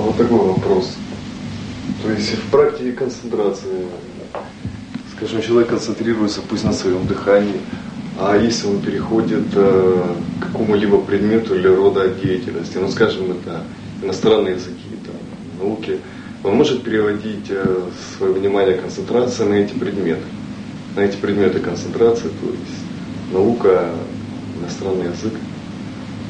А 0.00 0.02
вот 0.02 0.16
такой 0.16 0.38
вопрос. 0.38 0.94
То 2.02 2.10
есть 2.10 2.32
в 2.32 2.50
практике 2.50 2.92
концентрации, 2.92 3.84
скажем, 5.14 5.42
человек 5.42 5.68
концентрируется 5.68 6.40
пусть 6.40 6.64
на 6.64 6.72
своем 6.72 7.06
дыхании, 7.06 7.60
а 8.18 8.34
если 8.38 8.66
он 8.68 8.80
переходит 8.80 9.48
э, 9.52 10.14
к 10.40 10.46
какому-либо 10.46 11.02
предмету 11.02 11.54
или 11.54 11.68
рода 11.68 12.08
деятельности, 12.08 12.78
ну 12.78 12.88
скажем, 12.88 13.30
это 13.30 13.62
иностранные 14.02 14.54
языки, 14.54 14.88
там, 15.04 15.16
науки, 15.68 15.98
он 16.44 16.54
может 16.54 16.82
переводить 16.82 17.50
э, 17.50 17.82
свое 18.16 18.32
внимание, 18.32 18.78
концентрация 18.78 19.46
на 19.46 19.54
эти 19.54 19.74
предметы, 19.74 20.24
на 20.96 21.00
эти 21.00 21.16
предметы 21.16 21.58
концентрации, 21.58 22.28
то 22.28 22.46
есть 22.46 23.34
наука, 23.34 23.90
иностранный 24.62 25.10
язык, 25.10 25.34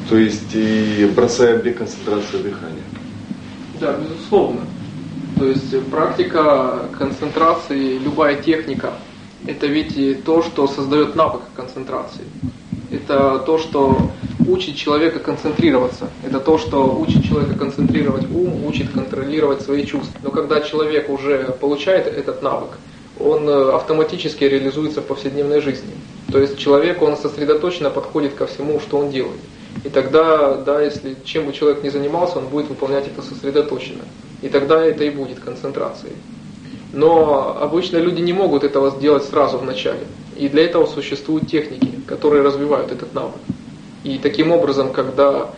то 0.09 0.17
есть 0.17 0.53
и 0.53 1.09
бросая 1.15 1.55
объект 1.55 1.77
концентрации 1.77 2.37
дыхания. 2.43 2.83
Да, 3.81 3.93
безусловно. 3.93 4.61
То 5.39 5.47
есть 5.47 5.85
практика 5.89 6.87
концентрации, 6.99 7.97
любая 7.97 8.35
техника, 8.35 8.93
это 9.47 9.65
ведь 9.65 10.23
то, 10.23 10.43
что 10.43 10.67
создает 10.67 11.15
навык 11.15 11.41
концентрации. 11.55 12.25
Это 12.91 13.39
то, 13.39 13.57
что 13.57 14.11
учит 14.47 14.75
человека 14.75 15.17
концентрироваться. 15.17 16.11
Это 16.23 16.39
то, 16.39 16.59
что 16.59 16.95
учит 16.95 17.25
человека 17.25 17.57
концентрировать 17.57 18.29
ум, 18.29 18.65
учит 18.65 18.91
контролировать 18.91 19.63
свои 19.63 19.83
чувства. 19.83 20.19
Но 20.21 20.29
когда 20.29 20.61
человек 20.61 21.09
уже 21.09 21.55
получает 21.59 22.05
этот 22.05 22.43
навык, 22.43 22.77
он 23.19 23.49
э, 23.49 23.71
автоматически 23.71 24.43
реализуется 24.43 25.01
в 25.01 25.05
повседневной 25.05 25.59
жизни. 25.59 25.93
То 26.31 26.39
есть 26.39 26.59
человек, 26.59 27.01
он 27.01 27.17
сосредоточенно 27.17 27.89
подходит 27.89 28.35
ко 28.35 28.45
всему, 28.45 28.79
что 28.79 28.99
он 28.99 29.09
делает. 29.09 29.39
И 29.83 29.89
тогда, 29.89 30.55
да, 30.55 30.81
если 30.81 31.15
чем 31.23 31.45
бы 31.45 31.53
человек 31.53 31.83
ни 31.83 31.89
занимался, 31.89 32.39
он 32.39 32.47
будет 32.47 32.69
выполнять 32.69 33.07
это 33.07 33.21
сосредоточенно. 33.21 34.03
И 34.41 34.49
тогда 34.49 34.83
это 34.83 35.03
и 35.03 35.09
будет 35.09 35.39
концентрацией. 35.39 36.13
Но 36.93 37.57
обычно 37.59 37.97
люди 37.97 38.21
не 38.21 38.33
могут 38.33 38.63
этого 38.63 38.91
сделать 38.91 39.23
сразу 39.23 39.57
в 39.57 39.63
начале. 39.63 40.05
И 40.35 40.49
для 40.49 40.65
этого 40.65 40.85
существуют 40.85 41.49
техники, 41.49 41.99
которые 42.07 42.43
развивают 42.43 42.91
этот 42.91 43.13
навык. 43.13 43.39
И 44.03 44.17
таким 44.17 44.51
образом, 44.51 44.91
когда 44.91 45.51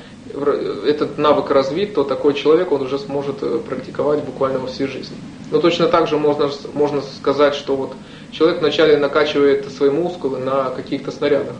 этот 0.85 1.17
навык 1.17 1.51
развит, 1.51 1.93
то 1.95 2.03
такой 2.03 2.33
человек, 2.33 2.71
он 2.71 2.81
уже 2.81 2.97
сможет 2.97 3.37
э, 3.41 3.59
практиковать 3.59 4.23
буквально 4.23 4.59
во 4.59 4.67
всей 4.67 4.87
жизни. 4.87 5.15
Но 5.51 5.59
точно 5.59 5.87
так 5.87 6.07
же 6.07 6.17
можно, 6.17 6.49
можно 6.73 7.01
сказать, 7.01 7.53
что 7.53 7.75
вот 7.75 7.93
человек 8.31 8.59
вначале 8.59 8.97
накачивает 8.97 9.71
свои 9.71 9.89
мускулы 9.89 10.39
на 10.39 10.71
каких-то 10.71 11.11
снарядах. 11.11 11.55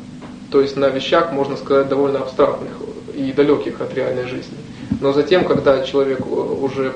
То 0.54 0.62
есть 0.62 0.78
на 0.78 0.88
вещах, 0.88 1.32
можно 1.32 1.58
сказать, 1.58 1.90
довольно 1.90 2.20
абстрактных 2.20 2.74
и 3.16 3.34
далеких 3.34 3.82
от 3.82 3.92
реальной 3.96 4.28
жизни. 4.28 4.56
Но 5.02 5.12
затем, 5.12 5.46
когда 5.46 5.82
человек 5.82 6.28
уже 6.28 6.94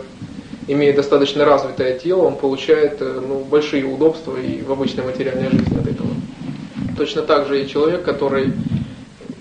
имеет 0.67 0.95
достаточно 0.95 1.44
развитое 1.44 1.97
тело, 1.97 2.22
он 2.22 2.35
получает 2.35 2.97
э, 3.00 3.19
ну, 3.28 3.39
большие 3.39 3.83
удобства 3.83 4.38
и 4.38 4.61
в 4.61 4.72
обычной 4.72 5.05
материальной 5.05 5.50
жизни 5.50 5.75
от 5.75 5.88
этого. 5.88 6.09
Точно 7.00 7.23
так 7.23 7.47
же 7.47 7.59
и 7.59 7.67
человек, 7.67 8.03
который 8.03 8.53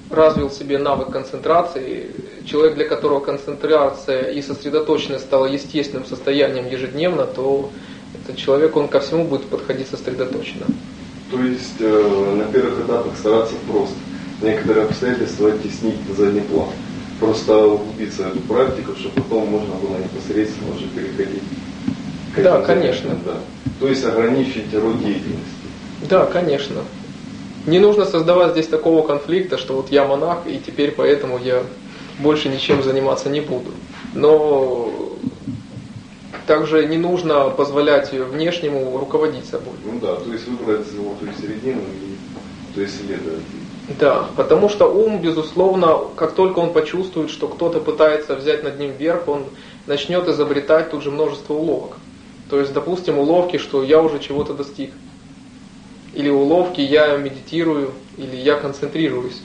развил 0.09 0.51
себе 0.51 0.79
навык 0.79 1.11
концентрации, 1.11 2.07
человек, 2.47 2.77
для 2.77 2.89
которого 2.89 3.21
концентрация 3.21 4.31
и 4.31 4.41
сосредоточенность 4.41 5.25
стала 5.25 5.45
естественным 5.45 6.07
состоянием 6.07 6.67
ежедневно, 6.67 7.27
то 7.27 7.71
этот 8.25 8.39
человек, 8.39 8.77
он 8.77 8.89
ко 8.89 9.01
всему 9.01 9.27
будет 9.27 9.45
подходить 9.45 9.89
сосредоточенно. 9.89 10.65
То 11.31 11.39
есть 11.39 11.81
э, 11.81 12.35
на 12.35 12.45
первых 12.51 12.87
этапах 12.87 13.15
стараться 13.19 13.57
просто 13.71 13.95
некоторые 14.43 14.87
обстоятельства 14.87 15.51
оттеснить 15.53 16.09
на 16.09 16.15
задний 16.15 16.41
план 16.41 16.69
просто 17.19 17.57
углубиться 17.67 18.25
в 18.25 18.27
эту 18.29 18.41
практику, 18.41 18.95
чтобы 18.97 19.23
потом 19.23 19.49
можно 19.49 19.75
было 19.77 19.97
непосредственно 19.99 20.75
уже 20.75 20.87
переходить 20.89 21.43
к 22.35 22.43
Да, 22.43 22.61
конечно. 22.61 23.19
Да. 23.25 23.39
То 23.81 23.89
есть 23.89 24.05
ограничить 24.05 24.73
род 24.75 24.99
деятельности. 24.99 25.43
Да, 26.09 26.27
конечно. 26.27 26.83
Не 27.67 27.79
нужно 27.79 28.05
создавать 28.05 28.53
здесь 28.53 28.69
такого 28.69 29.07
конфликта, 29.07 29.59
что 29.59 29.75
вот 29.75 29.91
я 29.91 30.05
монах, 30.05 30.41
и 30.47 30.61
теперь 30.65 30.93
поэтому 30.93 31.39
я 31.39 31.63
больше 32.19 32.49
ничем 32.49 32.83
заниматься 32.83 33.29
не 33.29 33.41
буду. 33.41 33.71
Но 34.15 35.17
также 36.47 36.87
не 36.87 36.97
нужно 36.97 37.51
позволять 37.51 38.13
внешнему 38.13 38.97
руководить 38.99 39.47
собой. 39.47 39.75
Ну 39.85 39.99
да, 40.01 40.17
то 40.17 40.33
есть 40.33 40.47
выбрать 40.47 40.87
золотую 40.87 41.33
середину 41.41 41.81
и 41.81 42.75
то 42.75 42.83
есть 42.83 42.99
следовать. 42.99 43.43
Да, 43.89 44.29
потому 44.37 44.69
что 44.69 44.87
ум, 44.87 45.21
безусловно, 45.21 46.01
как 46.17 46.33
только 46.33 46.59
он 46.59 46.73
почувствует, 46.73 47.31
что 47.31 47.47
кто-то 47.47 47.81
пытается 47.81 48.35
взять 48.35 48.65
над 48.65 48.81
ним 48.81 48.93
верх, 48.93 49.29
он 49.29 49.45
начнет 49.87 50.27
изобретать 50.29 50.91
тут 50.91 51.05
же 51.05 51.13
множество 51.13 51.55
уловок. 51.55 51.99
То 52.51 52.59
есть, 52.59 52.73
допустим, 52.73 53.19
уловки, 53.19 53.59
что 53.59 53.85
я 53.85 54.03
уже 54.03 54.19
чего-то 54.19 54.55
достиг. 54.55 54.91
Или 56.15 56.29
уловки 56.29 56.81
я 56.81 57.17
медитирую, 57.17 57.93
или 58.17 58.35
я 58.37 58.57
концентрируюсь. 58.57 59.41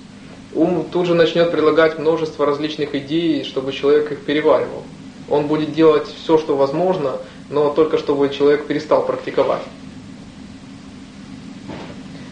Ум 0.54 0.86
тут 0.92 1.06
же 1.06 1.14
начнет 1.14 1.52
предлагать 1.52 2.00
множество 2.00 2.46
различных 2.46 2.96
идей, 2.96 3.44
чтобы 3.44 3.72
человек 3.74 4.12
их 4.12 4.26
переваривал. 4.26 4.84
Он 5.30 5.48
будет 5.48 5.74
делать 5.74 6.08
все, 6.08 6.38
что 6.38 6.56
возможно, 6.56 7.18
но 7.50 7.70
только 7.70 7.98
чтобы 7.98 8.30
человек 8.30 8.66
перестал 8.66 9.06
практиковать. 9.06 9.64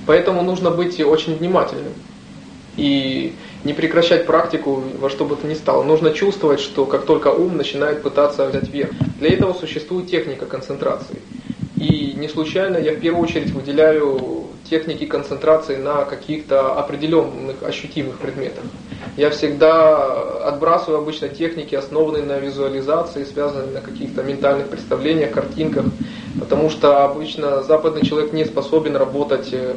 Поэтому 0.09 0.41
нужно 0.41 0.71
быть 0.71 0.99
очень 1.01 1.35
внимательным 1.35 1.93
и 2.77 3.35
не 3.63 3.73
прекращать 3.73 4.25
практику 4.25 4.81
во 4.99 5.07
что 5.07 5.23
бы 5.23 5.35
то 5.35 5.45
ни 5.45 5.53
стало. 5.53 5.83
Нужно 5.83 6.15
чувствовать, 6.15 6.59
что 6.59 6.87
как 6.87 7.05
только 7.05 7.27
ум 7.27 7.57
начинает 7.57 8.01
пытаться 8.01 8.47
взять 8.47 8.69
верх. 8.69 8.89
Для 9.19 9.31
этого 9.31 9.53
существует 9.53 10.09
техника 10.09 10.47
концентрации. 10.47 11.21
И 11.79 12.13
не 12.17 12.27
случайно 12.27 12.77
я 12.77 12.91
в 12.91 12.99
первую 12.99 13.23
очередь 13.23 13.51
выделяю 13.51 14.47
техники 14.69 15.05
концентрации 15.05 15.77
на 15.77 16.03
каких-то 16.03 16.77
определенных 16.77 17.63
ощутимых 17.63 18.19
предметах. 18.19 18.63
Я 19.15 19.29
всегда 19.29 20.45
отбрасываю 20.45 20.99
обычно 20.99 21.29
техники, 21.29 21.75
основанные 21.75 22.23
на 22.23 22.37
визуализации, 22.37 23.23
связанные 23.23 23.71
на 23.71 23.81
каких-то 23.81 24.23
ментальных 24.23 24.67
представлениях, 24.67 25.31
картинках, 25.31 25.85
потому 26.37 26.69
что 26.69 27.05
обычно 27.05 27.63
западный 27.63 28.05
человек 28.05 28.33
не 28.33 28.43
способен 28.43 28.97
работать 28.97 29.49
э, 29.53 29.75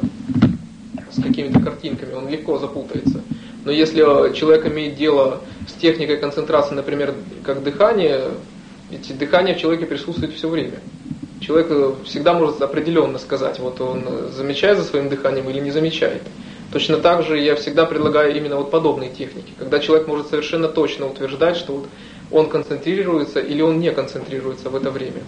с 1.11 1.23
какими-то 1.23 1.61
картинками, 1.61 2.15
он 2.15 2.29
легко 2.29 2.59
запутается. 2.59 3.21
Но 3.65 3.71
если 3.71 4.01
человек 4.35 4.67
имеет 4.67 4.97
дело 4.97 5.41
с 5.69 5.73
техникой 5.81 6.17
концентрации, 6.17 6.75
например, 6.75 7.15
как 7.45 7.63
дыхание, 7.63 8.25
ведь 8.91 9.17
дыхание 9.17 9.55
в 9.55 9.59
человеке 9.59 9.87
присутствует 9.87 10.35
все 10.35 10.49
время. 10.49 10.81
Человек 11.43 11.67
э, 11.71 11.93
всегда 12.05 12.35
может 12.35 12.63
определенно 12.63 13.19
сказать, 13.19 13.59
вот 13.59 13.81
он 13.81 14.05
замечает 14.31 14.79
за 14.79 14.85
своим 14.85 15.09
дыханием 15.09 15.51
или 15.51 15.59
не 15.59 15.73
замечает. 15.73 16.23
Точно 16.73 16.97
так 16.99 17.25
же 17.25 17.39
я 17.39 17.57
всегда 17.57 17.85
предлагаю 17.85 18.35
именно 18.35 18.57
вот 18.57 18.71
подобные 18.71 19.11
техники, 19.11 19.53
когда 19.59 19.79
человек 19.79 20.07
может 20.07 20.29
совершенно 20.29 20.69
точно 20.69 21.07
утверждать, 21.07 21.57
что 21.57 21.75
вот 21.75 21.89
он 22.31 22.49
концентрируется 22.49 23.41
или 23.41 23.61
он 23.61 23.81
не 23.81 23.91
концентрируется 23.91 24.71
в 24.71 24.77
это 24.77 24.91
время. 24.91 25.23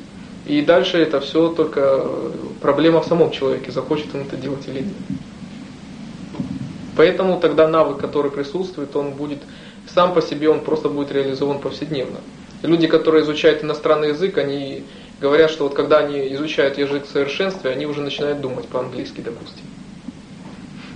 И 0.46 0.62
дальше 0.62 0.98
это 0.98 1.20
все 1.20 1.48
только 1.48 2.06
проблема 2.62 3.00
в 3.00 3.06
самом 3.06 3.30
человеке, 3.30 3.72
захочет 3.72 4.14
он 4.14 4.22
это 4.22 4.36
делать 4.36 4.66
или 4.68 4.80
нет. 4.80 5.20
Поэтому 6.96 7.40
тогда 7.40 7.66
навык, 7.66 7.98
который 7.98 8.30
присутствует, 8.30 8.94
он 8.94 9.10
будет 9.10 9.40
сам 9.92 10.14
по 10.14 10.22
себе, 10.22 10.48
он 10.48 10.60
просто 10.60 10.88
будет 10.88 11.12
реализован 11.12 11.58
повседневно. 11.58 12.20
Люди, 12.62 12.86
которые 12.86 13.24
изучают 13.24 13.62
иностранный 13.62 14.08
язык, 14.08 14.38
они 14.38 14.84
говорят, 15.20 15.50
что 15.50 15.64
вот 15.64 15.74
когда 15.74 15.98
они 15.98 16.32
изучают 16.34 16.78
язык 16.78 17.06
в 17.06 17.10
совершенстве, 17.10 17.70
они 17.70 17.86
уже 17.86 18.00
начинают 18.00 18.40
думать 18.40 18.68
по-английски, 18.68 19.20
допустим. 19.20 19.64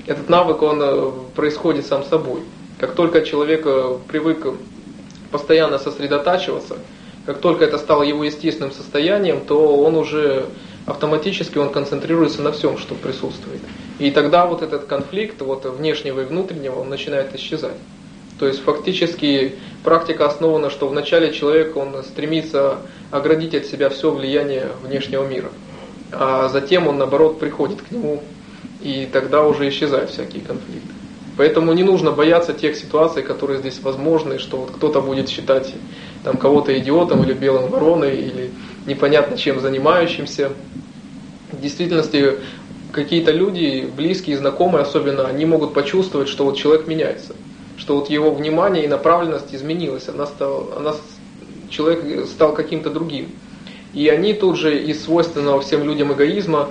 Этот 0.06 0.28
навык, 0.28 0.62
он 0.62 0.80
э, 0.82 1.10
происходит 1.34 1.86
сам 1.86 2.02
собой. 2.04 2.40
Как 2.78 2.94
только 2.94 3.22
человек 3.22 3.62
э, 3.66 3.98
привык 4.08 4.46
постоянно 5.30 5.78
сосредотачиваться, 5.78 6.76
как 7.26 7.38
только 7.40 7.64
это 7.64 7.76
стало 7.76 8.02
его 8.02 8.24
естественным 8.24 8.72
состоянием, 8.72 9.42
то 9.44 9.76
он 9.76 9.96
уже 9.96 10.46
автоматически 10.86 11.58
он 11.58 11.70
концентрируется 11.70 12.40
на 12.40 12.52
всем, 12.52 12.78
что 12.78 12.94
присутствует. 12.94 13.60
И 13.98 14.10
тогда 14.10 14.46
вот 14.46 14.62
этот 14.62 14.86
конфликт 14.86 15.42
вот 15.42 15.66
внешнего 15.66 16.22
и 16.22 16.24
внутреннего, 16.24 16.80
он 16.80 16.88
начинает 16.88 17.34
исчезать. 17.34 17.76
То 18.38 18.46
есть 18.46 18.60
фактически 18.60 19.56
практика 19.82 20.26
основана, 20.26 20.70
что 20.70 20.86
вначале 20.88 21.32
человек 21.32 21.76
он 21.76 22.02
стремится 22.04 22.78
оградить 23.10 23.54
от 23.54 23.66
себя 23.66 23.88
все 23.90 24.10
влияние 24.10 24.68
внешнего 24.82 25.26
мира, 25.26 25.50
а 26.12 26.48
затем 26.48 26.86
он 26.86 26.98
наоборот 26.98 27.40
приходит 27.40 27.82
к 27.82 27.90
нему, 27.90 28.22
и 28.80 29.08
тогда 29.12 29.44
уже 29.44 29.68
исчезают 29.68 30.10
всякие 30.10 30.42
конфликты. 30.42 30.88
Поэтому 31.36 31.72
не 31.72 31.84
нужно 31.84 32.10
бояться 32.10 32.52
тех 32.52 32.76
ситуаций, 32.76 33.22
которые 33.22 33.60
здесь 33.60 33.80
возможны, 33.80 34.38
что 34.38 34.56
вот 34.56 34.72
кто-то 34.72 35.00
будет 35.00 35.28
считать 35.28 35.72
там 36.24 36.36
кого-то 36.36 36.76
идиотом 36.76 37.22
или 37.22 37.32
белым 37.32 37.70
вороной, 37.70 38.16
или 38.16 38.50
непонятно 38.86 39.36
чем 39.36 39.60
занимающимся. 39.60 40.50
В 41.52 41.60
действительности 41.60 42.40
какие-то 42.92 43.30
люди, 43.30 43.88
близкие, 43.96 44.36
знакомые 44.36 44.82
особенно, 44.82 45.26
они 45.26 45.44
могут 45.44 45.74
почувствовать, 45.74 46.28
что 46.28 46.44
вот 46.44 46.56
человек 46.56 46.88
меняется, 46.88 47.36
что 47.78 47.96
вот 47.96 48.10
его 48.10 48.32
внимание 48.32 48.84
и 48.84 48.88
направленность 48.88 49.54
изменилась, 49.54 50.08
она, 50.08 50.26
стала, 50.26 50.76
она 50.76 50.94
человек 51.70 52.26
стал 52.26 52.52
каким-то 52.52 52.90
другим. 52.90 53.30
И 53.94 54.08
они 54.08 54.34
тут 54.34 54.58
же 54.58 54.78
из 54.78 55.02
свойственного 55.02 55.60
всем 55.60 55.84
людям 55.84 56.12
эгоизма 56.12 56.68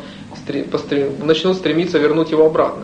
начнут 1.24 1.58
стремиться 1.58 1.98
вернуть 1.98 2.32
его 2.32 2.46
обратно. 2.46 2.84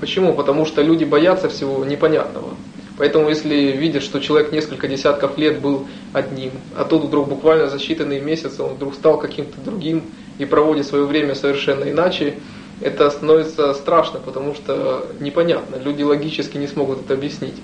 Почему? 0.00 0.32
Потому 0.32 0.64
что 0.64 0.82
люди 0.82 1.04
боятся 1.04 1.48
всего 1.48 1.84
непонятного. 1.84 2.54
Поэтому 2.96 3.28
если 3.28 3.72
видят, 3.72 4.02
что 4.02 4.20
человек 4.20 4.52
несколько 4.52 4.86
десятков 4.86 5.36
лет 5.36 5.60
был 5.60 5.86
одним, 6.12 6.52
а 6.76 6.84
тут 6.84 7.04
вдруг 7.04 7.28
буквально 7.28 7.68
за 7.68 7.76
считанные 7.76 8.20
месяцы 8.20 8.62
он 8.62 8.74
вдруг 8.74 8.94
стал 8.94 9.18
каким-то 9.18 9.60
другим 9.60 10.02
и 10.38 10.44
проводит 10.44 10.86
свое 10.86 11.04
время 11.04 11.34
совершенно 11.34 11.90
иначе, 11.90 12.34
это 12.80 13.10
становится 13.10 13.74
страшно, 13.74 14.20
потому 14.20 14.54
что 14.54 15.06
непонятно, 15.20 15.76
люди 15.76 16.02
логически 16.02 16.56
не 16.56 16.66
смогут 16.66 17.00
это 17.04 17.14
объяснить. 17.14 17.54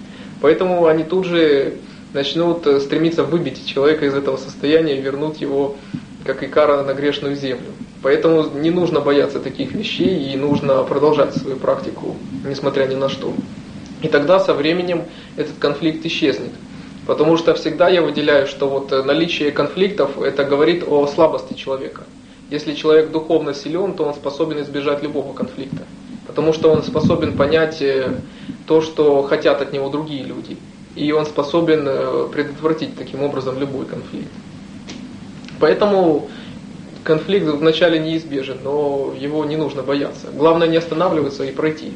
Поэтому 0.41 0.87
они 0.87 1.05
тут 1.05 1.27
же 1.27 1.79
начнут 2.13 2.67
стремиться 2.83 3.25
выбить 3.25 3.67
человека 3.67 4.07
из 4.07 4.15
этого 4.15 4.37
состояния 4.37 4.97
и 4.97 5.01
вернуть 5.01 5.41
его, 5.41 5.77
как 6.25 6.43
и 6.43 6.47
кара 6.47 6.83
на 6.83 6.95
грешную 6.95 7.37
землю. 7.37 7.73
Поэтому 8.03 8.49
не 8.55 8.71
нужно 8.71 9.01
бояться 9.01 9.41
таких 9.41 9.73
вещей 9.73 10.33
и 10.33 10.37
нужно 10.37 10.83
продолжать 10.85 11.35
свою 11.35 11.57
практику, 11.57 12.17
несмотря 12.45 12.87
ни 12.87 12.95
на 12.95 13.09
что. 13.09 13.33
И 14.03 14.09
тогда 14.09 14.41
со 14.41 14.55
временем 14.55 15.05
этот 15.37 15.59
конфликт 15.59 16.05
исчезнет. 16.07 16.53
Потому 17.07 17.37
что 17.37 17.55
всегда 17.55 17.89
я 17.89 18.03
выделяю, 18.03 18.47
что 18.47 18.69
вот 18.69 18.91
наличие 19.05 19.51
конфликтов 19.51 20.21
это 20.21 20.45
говорит 20.45 20.85
о 20.87 21.07
слабости 21.07 21.55
человека. 21.55 22.05
Если 22.51 22.75
человек 22.75 23.11
духовно 23.11 23.55
силен, 23.55 23.95
то 23.95 24.05
он 24.05 24.15
способен 24.15 24.61
избежать 24.63 25.03
любого 25.03 25.33
конфликта. 25.33 25.85
Потому 26.27 26.53
что 26.53 26.71
он 26.71 26.83
способен 26.83 27.37
понять 27.37 27.81
э, 27.81 28.21
то, 28.67 28.81
что 28.81 29.23
хотят 29.23 29.63
от 29.63 29.73
него 29.73 29.89
другие 29.89 30.25
люди. 30.25 30.57
И 30.97 31.13
он 31.13 31.27
способен 31.27 31.85
э, 31.87 32.29
предотвратить 32.33 32.97
таким 32.97 33.23
образом 33.23 33.59
любой 33.59 33.87
конфликт. 33.87 34.31
Поэтому 35.61 36.29
конфликт 37.05 37.47
вначале 37.47 37.99
неизбежен, 37.99 38.59
но 38.63 39.15
его 39.19 39.45
не 39.45 39.57
нужно 39.57 39.83
бояться. 39.83 40.29
Главное 40.33 40.69
не 40.69 40.77
останавливаться 40.77 41.45
и 41.45 41.53
пройти 41.53 41.93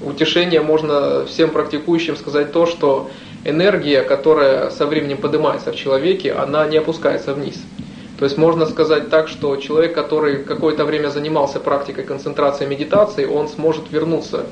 утешение 0.00 0.62
можно 0.62 1.26
всем 1.26 1.50
практикующим 1.50 2.16
сказать 2.16 2.52
то, 2.52 2.66
что 2.66 3.10
энергия, 3.44 4.02
которая 4.02 4.70
со 4.70 4.86
временем 4.86 5.18
поднимается 5.18 5.72
в 5.72 5.76
человеке, 5.76 6.32
она 6.32 6.66
не 6.66 6.78
опускается 6.78 7.34
вниз. 7.34 7.62
То 8.20 8.26
есть 8.26 8.36
можно 8.36 8.66
сказать 8.66 9.08
так, 9.08 9.28
что 9.28 9.56
человек, 9.56 9.94
который 9.94 10.44
какое-то 10.44 10.84
время 10.84 11.08
занимался 11.08 11.58
практикой 11.58 12.04
концентрации 12.04 12.66
медитации, 12.66 13.24
он 13.24 13.48
сможет 13.48 13.90
вернуться 13.90 14.44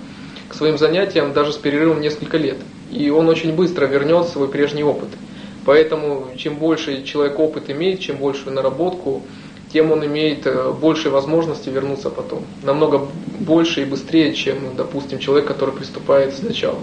к 0.48 0.54
своим 0.54 0.78
занятиям 0.78 1.34
даже 1.34 1.52
с 1.52 1.56
перерывом 1.58 2.00
несколько 2.00 2.38
лет. 2.38 2.56
И 2.90 3.10
он 3.10 3.28
очень 3.28 3.54
быстро 3.54 3.84
вернет 3.84 4.28
свой 4.28 4.48
прежний 4.48 4.82
опыт. 4.82 5.10
Поэтому 5.66 6.28
чем 6.38 6.56
больше 6.56 7.02
человек 7.02 7.38
опыт 7.38 7.68
имеет, 7.68 8.00
чем 8.00 8.16
большую 8.16 8.54
наработку, 8.54 9.22
тем 9.70 9.92
он 9.92 10.02
имеет 10.06 10.46
э, 10.46 10.72
больше 10.72 11.10
возможности 11.10 11.68
вернуться 11.68 12.08
потом. 12.08 12.46
Намного 12.62 13.06
больше 13.38 13.82
и 13.82 13.84
быстрее, 13.84 14.32
чем, 14.32 14.76
допустим, 14.78 15.18
человек, 15.18 15.46
который 15.46 15.74
приступает 15.74 16.34
сначала. 16.34 16.78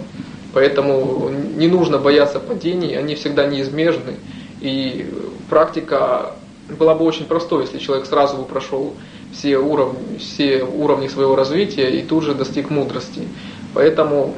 Поэтому 0.52 1.30
не 1.56 1.66
нужно 1.66 1.98
бояться 1.98 2.38
падений, 2.38 2.96
они 2.96 3.16
всегда 3.16 3.44
неизбежны. 3.48 4.14
И 4.60 5.12
практика 5.50 6.36
была 6.68 6.94
бы 6.94 7.04
очень 7.04 7.26
простой, 7.26 7.62
если 7.62 7.78
человек 7.78 8.06
сразу 8.06 8.36
бы 8.36 8.44
прошел 8.44 8.94
все 9.32 9.58
уровни, 9.58 10.18
все 10.18 10.64
уровни 10.64 11.08
своего 11.08 11.36
развития 11.36 11.90
и 11.90 12.02
тут 12.02 12.24
же 12.24 12.34
достиг 12.34 12.70
мудрости. 12.70 13.28
Поэтому 13.74 14.34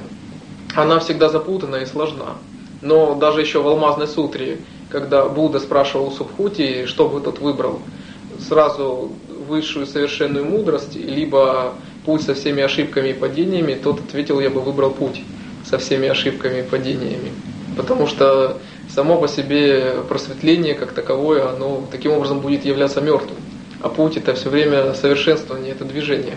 она 0.74 0.98
всегда 0.98 1.28
запутана 1.28 1.76
и 1.76 1.86
сложна. 1.86 2.34
Но 2.82 3.14
даже 3.14 3.40
еще 3.40 3.62
в 3.62 3.68
Алмазной 3.68 4.06
сутре, 4.06 4.58
когда 4.90 5.24
Будда 5.26 5.58
спрашивал 5.58 6.10
Субхути, 6.12 6.86
что 6.86 7.08
бы 7.08 7.20
тот 7.20 7.38
выбрал– 7.38 7.80
сразу 8.38 9.10
высшую 9.48 9.86
совершенную 9.86 10.44
мудрость, 10.44 10.96
либо 10.96 11.74
путь 12.04 12.22
со 12.22 12.34
всеми 12.34 12.62
ошибками 12.62 13.08
и 13.08 13.14
падениями, 13.14 13.74
тот 13.74 14.00
ответил, 14.00 14.40
я 14.40 14.50
бы 14.50 14.60
выбрал 14.60 14.90
путь 14.90 15.22
со 15.64 15.78
всеми 15.78 16.08
ошибками 16.08 16.60
и 16.60 16.62
падениями. 16.62 17.32
Потому 17.76 18.06
что 18.06 18.58
само 18.94 19.18
по 19.18 19.28
себе 19.28 20.02
просветление 20.08 20.74
как 20.74 20.92
таковое, 20.92 21.48
оно 21.48 21.84
таким 21.90 22.12
образом 22.12 22.40
будет 22.40 22.64
являться 22.64 23.00
мертвым. 23.00 23.38
А 23.80 23.88
путь 23.88 24.16
это 24.16 24.34
все 24.34 24.50
время 24.50 24.94
совершенствование, 24.94 25.72
это 25.72 25.84
движение. 25.84 26.36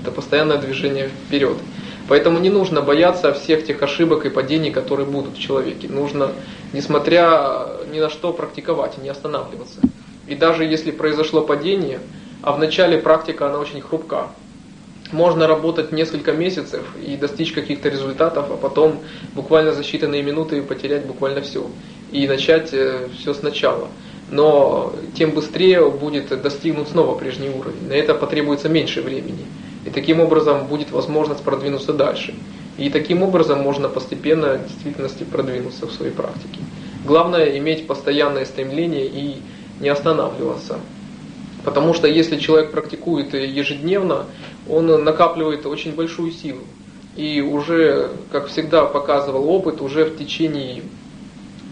Это 0.00 0.10
постоянное 0.10 0.56
движение 0.56 1.10
вперед. 1.26 1.56
Поэтому 2.08 2.38
не 2.38 2.50
нужно 2.50 2.82
бояться 2.82 3.32
всех 3.32 3.64
тех 3.64 3.82
ошибок 3.82 4.26
и 4.26 4.30
падений, 4.30 4.70
которые 4.70 5.06
будут 5.06 5.36
в 5.36 5.40
человеке. 5.40 5.88
Нужно, 5.88 6.32
несмотря 6.72 7.66
ни 7.92 8.00
на 8.00 8.10
что, 8.10 8.32
практиковать 8.32 8.94
и 8.98 9.02
не 9.02 9.08
останавливаться. 9.08 9.80
И 10.26 10.34
даже 10.34 10.64
если 10.64 10.90
произошло 10.90 11.42
падение, 11.42 12.00
а 12.42 12.52
в 12.52 12.58
начале 12.58 12.98
практика 12.98 13.48
она 13.48 13.58
очень 13.58 13.80
хрупка, 13.80 14.28
можно 15.12 15.46
работать 15.46 15.92
несколько 15.92 16.32
месяцев 16.32 16.82
и 17.04 17.16
достичь 17.16 17.52
каких-то 17.52 17.88
результатов, 17.88 18.46
а 18.50 18.56
потом 18.56 19.00
буквально 19.34 19.72
за 19.72 19.82
считанные 19.82 20.22
минуты 20.22 20.62
потерять 20.62 21.06
буквально 21.06 21.42
все. 21.42 21.66
И 22.10 22.26
начать 22.26 22.72
э, 22.72 23.08
все 23.18 23.34
сначала. 23.34 23.88
Но 24.30 24.94
тем 25.14 25.32
быстрее 25.32 25.90
будет 25.90 26.28
достигнут 26.42 26.88
снова 26.88 27.16
прежний 27.18 27.50
уровень. 27.50 27.88
На 27.88 27.92
это 27.92 28.14
потребуется 28.14 28.68
меньше 28.68 29.02
времени. 29.02 29.44
И 29.84 29.90
таким 29.90 30.20
образом 30.20 30.66
будет 30.66 30.90
возможность 30.90 31.42
продвинуться 31.42 31.92
дальше. 31.92 32.34
И 32.78 32.88
таким 32.88 33.22
образом 33.22 33.60
можно 33.60 33.88
постепенно 33.88 34.58
в 34.58 34.68
действительности 34.68 35.24
продвинуться 35.24 35.86
в 35.86 35.92
своей 35.92 36.12
практике. 36.12 36.60
Главное 37.04 37.58
иметь 37.58 37.86
постоянное 37.86 38.44
стремление 38.44 39.06
и 39.06 39.42
не 39.80 39.88
останавливаться. 39.88 40.78
Потому 41.64 41.94
что 41.94 42.08
если 42.08 42.38
человек 42.38 42.72
практикует 42.72 43.34
ежедневно, 43.34 44.26
он 44.68 44.86
накапливает 45.04 45.66
очень 45.66 45.94
большую 45.94 46.32
силу. 46.32 46.62
И 47.16 47.40
уже, 47.40 48.10
как 48.30 48.48
всегда 48.48 48.84
показывал 48.84 49.48
опыт, 49.48 49.80
уже 49.80 50.04
в 50.04 50.16
течение 50.16 50.82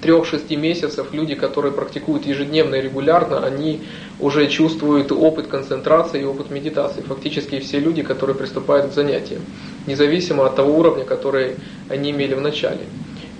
трех-шести 0.02 0.56
месяцев 0.56 1.08
люди, 1.12 1.34
которые 1.34 1.72
практикуют 1.72 2.26
ежедневно 2.26 2.76
и 2.76 2.80
регулярно, 2.80 3.44
они 3.44 3.82
уже 4.18 4.48
чувствуют 4.48 5.12
опыт 5.12 5.46
концентрации 5.46 6.22
и 6.22 6.24
опыт 6.24 6.50
медитации. 6.50 7.02
Фактически 7.02 7.58
все 7.60 7.78
люди, 7.78 8.02
которые 8.02 8.36
приступают 8.36 8.90
к 8.90 8.94
занятиям, 8.94 9.42
независимо 9.86 10.46
от 10.46 10.56
того 10.56 10.78
уровня, 10.78 11.04
который 11.04 11.56
они 11.88 12.12
имели 12.12 12.34
в 12.34 12.40
начале. 12.40 12.80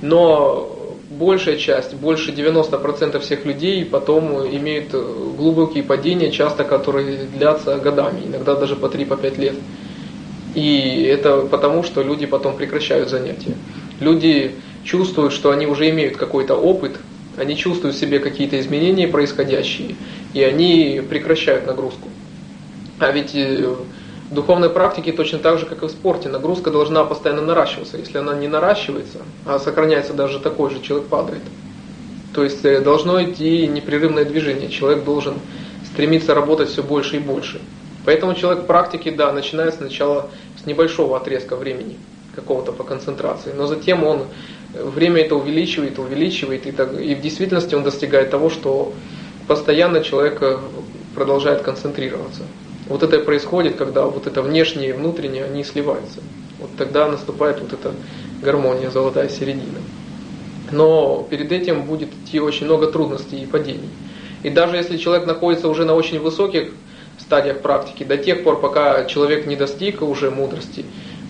Но 0.03 0.80
большая 1.21 1.57
часть, 1.57 1.95
больше 1.95 2.33
90% 2.33 3.21
всех 3.21 3.45
людей 3.45 3.85
потом 3.85 4.47
имеют 4.57 4.91
глубокие 4.91 5.85
падения, 5.85 6.31
часто 6.31 6.65
которые 6.65 7.25
длятся 7.25 7.77
годами, 7.77 8.23
иногда 8.27 8.55
даже 8.55 8.75
по 8.75 8.87
3-5 8.87 9.39
лет. 9.39 9.55
И 10.55 11.03
это 11.03 11.43
потому, 11.43 11.85
что 11.85 12.03
люди 12.03 12.27
потом 12.27 12.57
прекращают 12.57 13.11
занятия. 13.11 13.55
Люди 14.01 14.53
чувствуют, 14.83 15.33
что 15.35 15.51
они 15.51 15.67
уже 15.67 15.91
имеют 15.91 16.17
какой-то 16.17 16.55
опыт, 16.55 16.93
они 17.37 17.55
чувствуют 17.57 17.97
в 17.97 18.01
себе 18.01 18.19
какие-то 18.19 18.59
изменения 18.59 19.07
происходящие, 19.07 19.97
и 20.33 20.43
они 20.43 21.03
прекращают 21.09 21.67
нагрузку. 21.67 22.09
А 22.99 23.13
ведь 23.13 23.35
э, 23.35 23.75
в 24.31 24.35
духовной 24.35 24.71
практике 24.71 25.13
точно 25.13 25.41
так 25.41 25.59
же, 25.59 25.67
как 25.67 25.83
и 25.83 25.87
в 25.87 25.91
спорте, 25.91 26.29
нагрузка 26.29 26.71
должна 26.71 27.05
постоянно 27.05 27.43
наращиваться. 27.43 27.97
Если 27.97 28.17
она 28.17 28.35
не 28.35 28.47
наращивается, 28.47 29.19
а 29.45 29.59
сохраняется 29.59 30.15
даже 30.15 30.39
такой 30.39 30.71
же, 30.71 30.81
человек 30.81 31.09
падает. 31.09 31.43
То 32.33 32.45
есть 32.45 32.65
э, 32.65 32.81
должно 32.81 33.21
идти 33.25 33.67
непрерывное 33.67 34.25
движение. 34.25 34.69
Человек 34.69 35.05
должен 35.05 35.35
стремиться 35.93 36.33
работать 36.33 36.69
все 36.69 36.85
больше 36.85 37.17
и 37.17 37.19
больше. 37.19 37.61
Поэтому 38.05 38.35
человек 38.35 38.63
в 38.63 38.67
практике, 38.67 39.11
да, 39.11 39.33
начинает 39.33 39.75
сначала 39.75 40.31
с 40.63 40.65
небольшого 40.65 41.17
отрезка 41.17 41.57
времени, 41.57 41.99
какого-то 42.37 42.71
по 42.71 42.85
концентрации, 42.85 43.53
но 43.53 43.67
затем 43.67 44.05
он 44.05 44.27
э, 44.75 44.85
время 44.85 45.23
это 45.23 45.35
увеличивает, 45.35 45.99
увеличивает, 45.99 46.67
и, 46.67 46.71
так, 46.71 46.99
и 47.01 47.17
в 47.17 47.21
действительности 47.21 47.75
он 47.75 47.83
достигает 47.83 48.31
того, 48.31 48.49
что 48.49 48.93
постоянно 49.49 50.03
человек 50.05 50.41
э, 50.41 50.59
продолжает 51.17 51.63
концентрироваться. 51.63 52.43
Вот 52.91 53.05
это 53.05 53.21
происходит, 53.21 53.77
когда 53.77 54.05
вот 54.05 54.27
это 54.27 54.43
внешнее 54.43 54.91
и 54.91 54.93
внутреннее, 54.93 55.45
они 55.45 55.63
сливаются. 55.63 56.21
Вот 56.59 56.71
тогда 56.77 57.07
наступает 57.07 57.61
вот 57.61 57.73
эта 57.73 57.93
гармония, 58.43 58.91
золотая 58.91 59.29
середина. 59.29 59.79
Но 60.73 61.25
перед 61.31 61.53
этим 61.53 61.85
будет 61.85 62.09
идти 62.13 62.41
очень 62.41 62.67
много 62.67 62.89
трудностей 62.89 63.45
и 63.45 63.47
падений. 63.47 63.89
И 64.43 64.51
даже 64.51 64.77
если 64.77 64.97
человек 64.97 65.25
находится 65.25 65.69
уже 65.69 65.85
на 65.85 65.95
очень 65.95 66.19
высоких 66.19 66.73
стадиях 67.17 67.61
практики, 67.61 68.03
до 68.03 68.17
тех 68.17 68.43
пор, 68.43 68.61
пока 68.61 69.05
человек 69.05 69.47
не 69.47 69.55
достиг 69.55 70.03
уже 70.03 70.33
мудрости, 70.33 70.85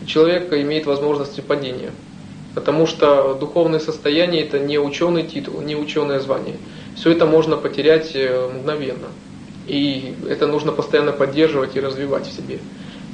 человек 0.07 0.51
имеет 0.55 0.87
возможности 0.87 1.43
падения. 1.43 1.91
Потому 2.55 2.87
что 2.87 3.35
духовное 3.35 3.81
состояние 3.81 4.47
это 4.47 4.59
не 4.59 4.79
ученый 4.79 5.25
титул, 5.25 5.61
не 5.61 5.77
ученое 5.77 6.21
звание. 6.21 6.57
Все 6.97 7.13
это 7.13 7.27
можно 7.27 7.59
потерять 7.59 8.13
э, 8.15 8.49
мгновенно. 8.49 9.09
И 9.71 10.17
это 10.29 10.49
нужно 10.49 10.73
постоянно 10.73 11.13
поддерживать 11.13 11.77
и 11.77 11.81
развивать 11.81 12.27
в 12.27 12.33
себе. 12.33 12.59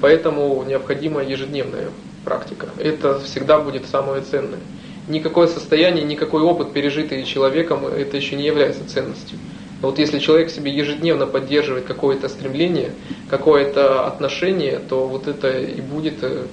Поэтому 0.00 0.64
необходима 0.66 1.22
ежедневная 1.22 1.88
практика. 2.24 2.68
Это 2.78 3.20
всегда 3.20 3.60
будет 3.60 3.84
самое 3.84 4.22
ценное. 4.22 4.60
Никакое 5.06 5.48
состояние, 5.48 6.02
никакой 6.04 6.40
опыт, 6.40 6.72
пережитый 6.72 7.24
человеком, 7.24 7.86
это 7.86 8.16
еще 8.16 8.36
не 8.36 8.46
является 8.46 8.88
ценностью. 8.88 9.38
Но 9.82 9.90
вот 9.90 9.98
если 9.98 10.18
человек 10.18 10.50
себе 10.50 10.72
ежедневно 10.72 11.26
поддерживает 11.26 11.84
какое-то 11.84 12.30
стремление, 12.30 12.92
какое-то 13.28 14.06
отношение, 14.06 14.78
то 14.78 15.06
вот 15.06 15.28
это 15.28 15.58
и 15.60 15.82
будет 15.82 16.22
э, 16.22 16.46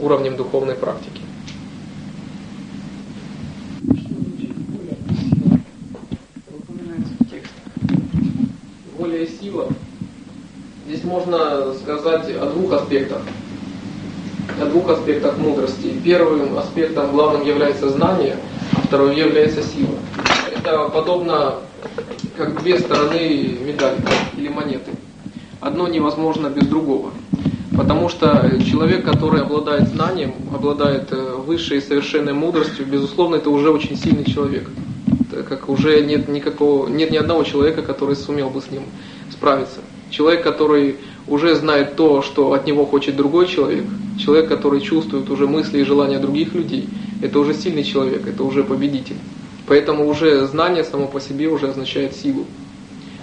уровнем 0.00 0.36
духовной 0.36 0.74
практики. 0.74 1.20
И 9.06 9.28
сила. 9.38 9.68
Здесь 10.86 11.04
можно 11.04 11.74
сказать 11.74 12.34
о 12.40 12.46
двух 12.46 12.72
аспектах. 12.72 13.20
О 14.60 14.64
двух 14.64 14.88
аспектах 14.88 15.36
мудрости. 15.36 15.92
Первым 16.02 16.56
аспектом 16.56 17.10
главным 17.12 17.46
является 17.46 17.90
знание, 17.90 18.36
а 18.72 18.80
второй 18.80 19.14
является 19.14 19.62
сила. 19.62 19.94
Это 20.56 20.88
подобно 20.88 21.56
как 22.38 22.62
две 22.62 22.78
стороны 22.78 23.58
медали 23.60 23.98
или 24.38 24.48
монеты. 24.48 24.92
Одно 25.60 25.86
невозможно 25.86 26.48
без 26.48 26.66
другого. 26.66 27.10
Потому 27.76 28.08
что 28.08 28.58
человек, 28.64 29.04
который 29.04 29.42
обладает 29.42 29.88
знанием, 29.88 30.34
обладает 30.54 31.12
э, 31.12 31.34
высшей 31.44 31.78
и 31.78 31.80
совершенной 31.80 32.32
мудростью, 32.32 32.86
безусловно, 32.86 33.36
это 33.36 33.50
уже 33.50 33.70
очень 33.70 33.96
сильный 33.96 34.24
человек. 34.24 34.70
Как 35.44 35.68
уже 35.68 36.02
нет, 36.02 36.28
никакого, 36.28 36.88
нет 36.88 37.10
ни 37.10 37.16
одного 37.16 37.44
человека, 37.44 37.82
который 37.82 38.16
сумел 38.16 38.50
бы 38.50 38.60
с 38.60 38.70
ним 38.70 38.82
справиться. 39.30 39.80
Человек, 40.10 40.42
который 40.42 40.96
уже 41.26 41.54
знает 41.54 41.96
то, 41.96 42.22
что 42.22 42.52
от 42.52 42.66
него 42.66 42.86
хочет 42.86 43.16
другой 43.16 43.46
человек, 43.46 43.84
человек, 44.18 44.48
который 44.48 44.80
чувствует 44.80 45.30
уже 45.30 45.46
мысли 45.46 45.80
и 45.80 45.84
желания 45.84 46.18
других 46.18 46.54
людей, 46.54 46.88
это 47.22 47.38
уже 47.38 47.54
сильный 47.54 47.84
человек, 47.84 48.26
это 48.26 48.44
уже 48.44 48.64
победитель. 48.64 49.16
Поэтому 49.66 50.06
уже 50.08 50.46
знание 50.46 50.84
само 50.84 51.06
по 51.06 51.20
себе 51.20 51.48
уже 51.48 51.68
означает 51.68 52.14
силу. 52.14 52.44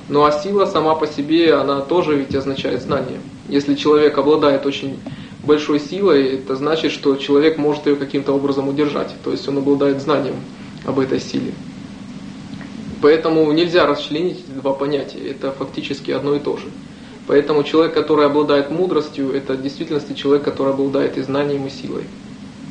Ну 0.09 0.23
а 0.25 0.31
сила 0.31 0.65
сама 0.65 0.95
по 0.95 1.07
себе, 1.07 1.53
она 1.53 1.81
тоже 1.81 2.15
ведь 2.15 2.35
означает 2.35 2.81
знание. 2.81 3.19
Если 3.47 3.75
человек 3.75 4.17
обладает 4.17 4.65
очень 4.65 4.99
большой 5.43 5.79
силой, 5.79 6.35
это 6.35 6.55
значит, 6.55 6.91
что 6.91 7.15
человек 7.15 7.57
может 7.57 7.85
ее 7.85 7.95
каким-то 7.95 8.33
образом 8.33 8.67
удержать. 8.67 9.13
То 9.23 9.31
есть 9.31 9.47
он 9.47 9.59
обладает 9.59 10.01
знанием 10.01 10.35
об 10.85 10.99
этой 10.99 11.19
силе. 11.19 11.53
Поэтому 13.01 13.51
нельзя 13.51 13.85
расчленить 13.85 14.39
эти 14.39 14.59
два 14.59 14.73
понятия. 14.73 15.19
Это 15.29 15.51
фактически 15.51 16.11
одно 16.11 16.35
и 16.35 16.39
то 16.39 16.57
же. 16.57 16.65
Поэтому 17.27 17.63
человек, 17.63 17.93
который 17.93 18.25
обладает 18.25 18.71
мудростью, 18.71 19.33
это 19.33 19.53
в 19.53 19.61
действительности 19.61 20.13
человек, 20.13 20.43
который 20.43 20.73
обладает 20.73 21.17
и 21.17 21.21
знанием, 21.21 21.65
и 21.67 21.69
силой. 21.69 22.03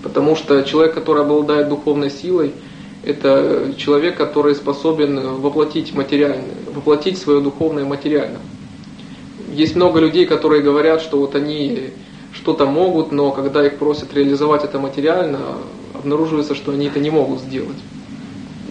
Потому 0.03 0.37
что 0.37 0.63
человек, 0.63 0.95
который 0.95 1.23
обладает 1.23 1.69
духовной 1.69 2.11
силой– 2.11 2.53
это 3.03 3.73
человек, 3.77 4.17
который 4.17 4.55
способен 4.55 5.19
воплотить 5.41 5.95
материальное, 5.95 6.55
воплотить 6.75 7.19
свое 7.19 7.41
духовное 7.41 7.85
материально. 7.85 8.39
Есть 9.55 9.75
много 9.75 10.01
людей, 10.01 10.27
которые 10.27 10.63
говорят, 10.63 11.01
что 11.01 11.19
вот 11.19 11.35
они 11.35 11.91
что-то 12.33 12.67
могут, 12.67 13.11
но 13.11 13.33
когда 13.33 13.67
их 13.67 13.79
просят 13.79 14.15
реализовать 14.15 14.65
это 14.65 14.79
материально, 14.79 15.41
обнаруживается, 15.95 16.55
что 16.55 16.73
они 16.73 16.87
это 16.87 17.01
не 17.01 17.11
могут 17.11 17.41
сделать. 17.41 17.77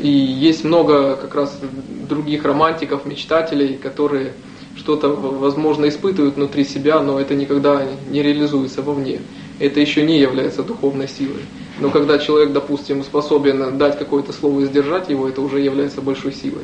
И 0.01 0.07
есть 0.09 0.63
много 0.63 1.15
как 1.15 1.35
раз 1.35 1.59
других 2.07 2.45
романтиков, 2.45 3.05
мечтателей, 3.05 3.77
которые 3.77 4.33
что-то, 4.77 5.09
возможно, 5.09 5.89
испытывают 5.89 6.35
внутри 6.35 6.63
себя, 6.63 7.01
но 7.01 7.19
это 7.19 7.35
никогда 7.35 7.85
не 8.09 8.23
реализуется 8.23 8.81
вовне. 8.81 9.19
Это 9.59 9.81
еще 9.81 10.03
не 10.03 10.17
является 10.17 10.63
духовной 10.63 11.09
силой. 11.09 11.41
Но 11.79 11.89
когда 11.89 12.17
человек, 12.17 12.53
допустим, 12.53 13.03
способен 13.03 13.77
дать 13.77 13.99
какое-то 13.99 14.31
слово 14.31 14.61
и 14.61 14.65
сдержать 14.65 15.09
его, 15.09 15.27
это 15.27 15.41
уже 15.41 15.59
является 15.59 16.01
большой 16.01 16.33
силой. 16.33 16.63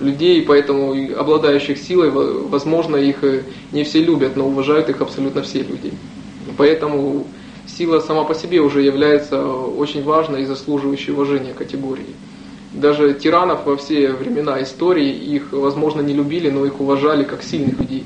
Людей, 0.00 0.42
поэтому 0.42 0.94
обладающих 1.18 1.78
силой, 1.78 2.10
возможно, 2.10 2.96
их 2.96 3.24
э, 3.24 3.42
не 3.72 3.82
все 3.82 4.00
любят, 4.00 4.36
но 4.36 4.46
уважают 4.46 4.88
их 4.88 5.00
абсолютно 5.00 5.42
все 5.42 5.62
люди. 5.62 5.92
Поэтому 6.56 7.26
сила 7.76 8.00
сама 8.00 8.24
по 8.24 8.34
себе 8.34 8.60
уже 8.60 8.82
является 8.82 9.46
очень 9.46 10.02
важной 10.02 10.42
и 10.42 10.46
заслуживающей 10.46 11.12
уважения 11.12 11.52
категорией. 11.52 12.14
Даже 12.72 13.14
тиранов 13.14 13.66
во 13.66 13.76
все 13.76 14.12
времена 14.12 14.62
истории 14.62 15.10
их, 15.10 15.52
возможно, 15.52 16.00
не 16.00 16.12
любили, 16.12 16.50
но 16.50 16.66
их 16.66 16.80
уважали 16.80 17.24
как 17.24 17.42
сильных 17.42 17.78
людей. 17.78 18.04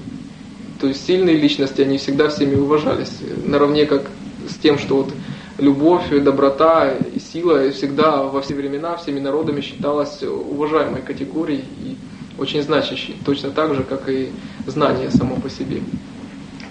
То 0.80 0.88
есть 0.88 1.06
сильные 1.06 1.36
личности, 1.36 1.80
они 1.82 1.98
всегда 1.98 2.28
всеми 2.28 2.56
уважались, 2.56 3.12
наравне 3.44 3.86
как 3.86 4.10
с 4.48 4.56
тем, 4.56 4.78
что 4.78 4.96
вот 4.96 5.12
любовь, 5.58 6.10
доброта 6.10 6.90
и 6.90 7.20
сила 7.20 7.70
всегда 7.70 8.22
во 8.22 8.40
все 8.40 8.54
времена 8.54 8.96
всеми 8.96 9.20
народами 9.20 9.60
считалась 9.60 10.22
уважаемой 10.22 11.02
категорией 11.02 11.64
и 11.84 11.96
очень 12.38 12.62
значащей, 12.62 13.16
точно 13.24 13.50
так 13.50 13.74
же, 13.74 13.84
как 13.84 14.08
и 14.08 14.30
знание 14.66 15.10
само 15.10 15.36
по 15.36 15.48
себе. 15.50 15.82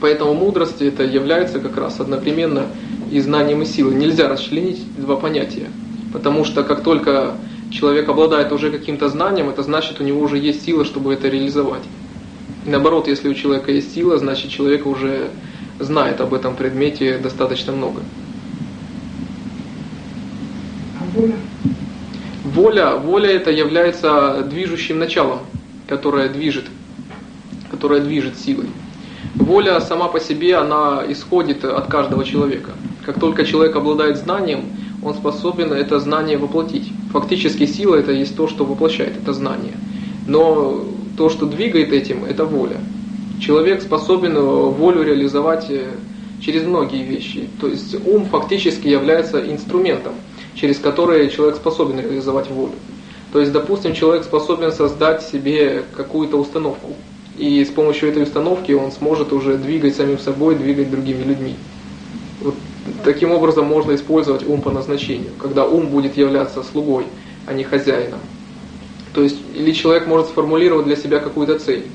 Поэтому 0.02 0.34
мудрость 0.34 0.82
это 0.82 1.04
является 1.04 1.60
как 1.60 1.78
раз 1.78 2.00
одновременно 2.00 2.66
и 3.12 3.20
знанием, 3.20 3.62
и 3.62 3.66
силой. 3.66 3.94
Нельзя 3.94 4.28
расчленить 4.28 4.84
два 4.98 5.16
понятия, 5.16 5.70
потому 6.12 6.44
что 6.44 6.64
как 6.64 6.84
только 6.84 7.36
человек 7.70 8.10
обладает 8.10 8.52
уже 8.52 8.72
каким-то 8.72 9.10
знанием, 9.10 9.50
это 9.50 9.62
значит, 9.62 10.02
у 10.02 10.04
него 10.04 10.20
уже 10.22 10.40
есть 10.40 10.66
сила, 10.66 10.86
чтобы 10.86 11.14
это 11.14 11.30
реализовать. 11.30 11.84
И 12.66 12.70
наоборот, 12.70 13.08
если 13.08 13.30
у 13.30 13.36
человека 13.36 13.72
есть 13.72 13.94
сила, 13.94 14.18
значит, 14.18 14.50
человек 14.50 14.88
уже 14.88 15.30
знает 15.80 16.20
об 16.20 16.34
этом 16.34 16.56
предмете 16.56 17.20
достаточно 17.20 17.72
много. 17.72 18.02
воля? 21.14 21.36
Воля, 22.44 22.96
воля 22.96 23.30
это 23.30 23.52
является 23.52 24.44
движущим 24.50 24.98
началом, 24.98 25.40
которое 25.88 26.28
движет, 26.28 26.66
которое 27.70 28.02
движет 28.02 28.38
силой. 28.38 28.68
Воля 29.36 29.80
сама 29.82 30.08
по 30.08 30.20
себе, 30.20 30.56
она 30.58 31.04
исходит 31.08 31.64
от 31.64 31.88
каждого 31.88 32.24
человека. 32.24 32.72
Как 33.06 33.20
только 33.20 33.46
человек 33.46 33.76
обладает 33.76 34.18
знанием, 34.18 34.66
он 35.04 35.14
способен 35.14 35.74
это 35.74 36.00
знание 36.00 36.38
воплотить. 36.38 36.92
Фактически 37.12 37.66
сила 37.66 37.96
это 37.96 38.12
есть 38.12 38.36
то, 38.36 38.48
что 38.48 38.66
воплощает 38.66 39.18
это 39.18 39.34
знание. 39.34 39.74
Но 40.28 40.86
то, 41.18 41.30
что 41.30 41.46
двигает 41.46 41.92
этим, 41.92 42.26
это 42.26 42.46
воля. 42.46 42.78
Человек 43.42 43.82
способен 43.82 44.40
волю 44.40 45.04
реализовать 45.04 45.66
э, 45.70 45.88
через 46.42 46.64
многие 46.64 47.04
вещи. 47.04 47.50
То 47.60 47.68
есть 47.68 47.96
ум 48.06 48.26
фактически 48.26 48.88
является 48.88 49.40
инструментом 49.52 50.14
через 50.56 50.78
которые 50.80 51.30
человек 51.30 51.56
способен 51.56 52.00
реализовать 52.00 52.50
волю. 52.50 52.74
То 53.32 53.40
есть, 53.40 53.52
допустим, 53.52 53.94
человек 53.94 54.24
способен 54.24 54.72
создать 54.72 55.24
себе 55.24 55.84
какую-то 55.96 56.38
установку, 56.38 56.94
и 57.42 57.66
с 57.66 57.70
помощью 57.70 58.10
этой 58.10 58.22
установки 58.22 58.72
он 58.72 58.92
сможет 58.92 59.34
уже 59.34 59.58
двигать 59.58 59.96
самим 59.96 60.20
собой, 60.20 60.56
двигать 60.56 60.92
другими 60.92 61.24
людьми. 61.24 61.56
Вот 62.40 62.54
таким 63.04 63.32
образом 63.32 63.66
можно 63.66 63.96
использовать 63.96 64.48
ум 64.48 64.62
по 64.62 64.70
назначению, 64.70 65.32
когда 65.40 65.66
ум 65.66 65.88
будет 65.88 66.16
являться 66.18 66.62
слугой, 66.62 67.06
а 67.48 67.54
не 67.54 67.64
хозяином. 67.64 68.20
То 69.16 69.24
есть, 69.24 69.38
или 69.56 69.72
человек 69.72 70.06
может 70.06 70.28
сформулировать 70.28 70.86
для 70.86 70.96
себя 70.96 71.18
какую-то 71.18 71.58
цель. 71.58 71.88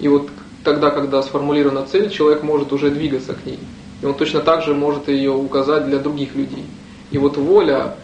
И 0.00 0.06
вот 0.06 0.28
тогда, 0.62 0.90
когда 0.90 1.20
сформулирована 1.24 1.84
цель, 1.84 2.08
человек 2.08 2.44
может 2.44 2.72
уже 2.72 2.90
двигаться 2.90 3.34
к 3.34 3.44
ней. 3.44 3.58
И 4.02 4.06
он 4.06 4.14
точно 4.14 4.38
так 4.38 4.62
же 4.62 4.72
может 4.72 5.08
ее 5.08 5.32
указать 5.32 5.86
для 5.86 5.98
других 5.98 6.36
людей. 6.36 6.64
И 7.10 7.18
вот 7.18 7.36
воля, 7.36 7.96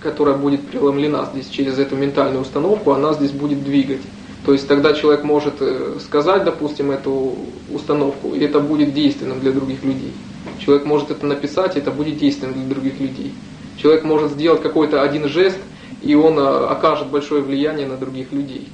которая 0.00 0.36
будет 0.36 0.66
преломлена 0.66 1.28
здесь 1.32 1.48
через 1.48 1.78
эту 1.78 1.94
ментальную 1.94 2.42
установку, 2.42 2.90
она 2.90 3.12
здесь 3.12 3.30
будет 3.30 3.62
двигать. 3.62 4.00
То 4.44 4.52
есть 4.52 4.66
тогда 4.66 4.92
человек 4.92 5.22
может 5.22 5.54
э, 5.60 5.98
сказать, 6.00 6.44
допустим, 6.44 6.90
эту 6.90 7.36
установку, 7.70 8.34
и 8.34 8.40
это 8.40 8.58
будет 8.58 8.92
действенным 8.92 9.38
для 9.38 9.52
других 9.52 9.84
людей. 9.84 10.12
Человек 10.58 10.84
может 10.84 11.12
это 11.12 11.26
написать, 11.26 11.76
и 11.76 11.78
это 11.78 11.92
будет 11.92 12.18
действенным 12.18 12.54
для 12.54 12.74
других 12.74 12.98
людей. 12.98 13.32
Человек 13.76 14.02
может 14.02 14.32
сделать 14.32 14.60
какой-то 14.60 15.02
один 15.02 15.28
жест, 15.28 15.58
и 16.02 16.16
он 16.16 16.38
э, 16.38 16.66
окажет 16.66 17.08
большое 17.08 17.42
влияние 17.42 17.86
на 17.86 17.96
других 17.96 18.32
людей. 18.32 18.68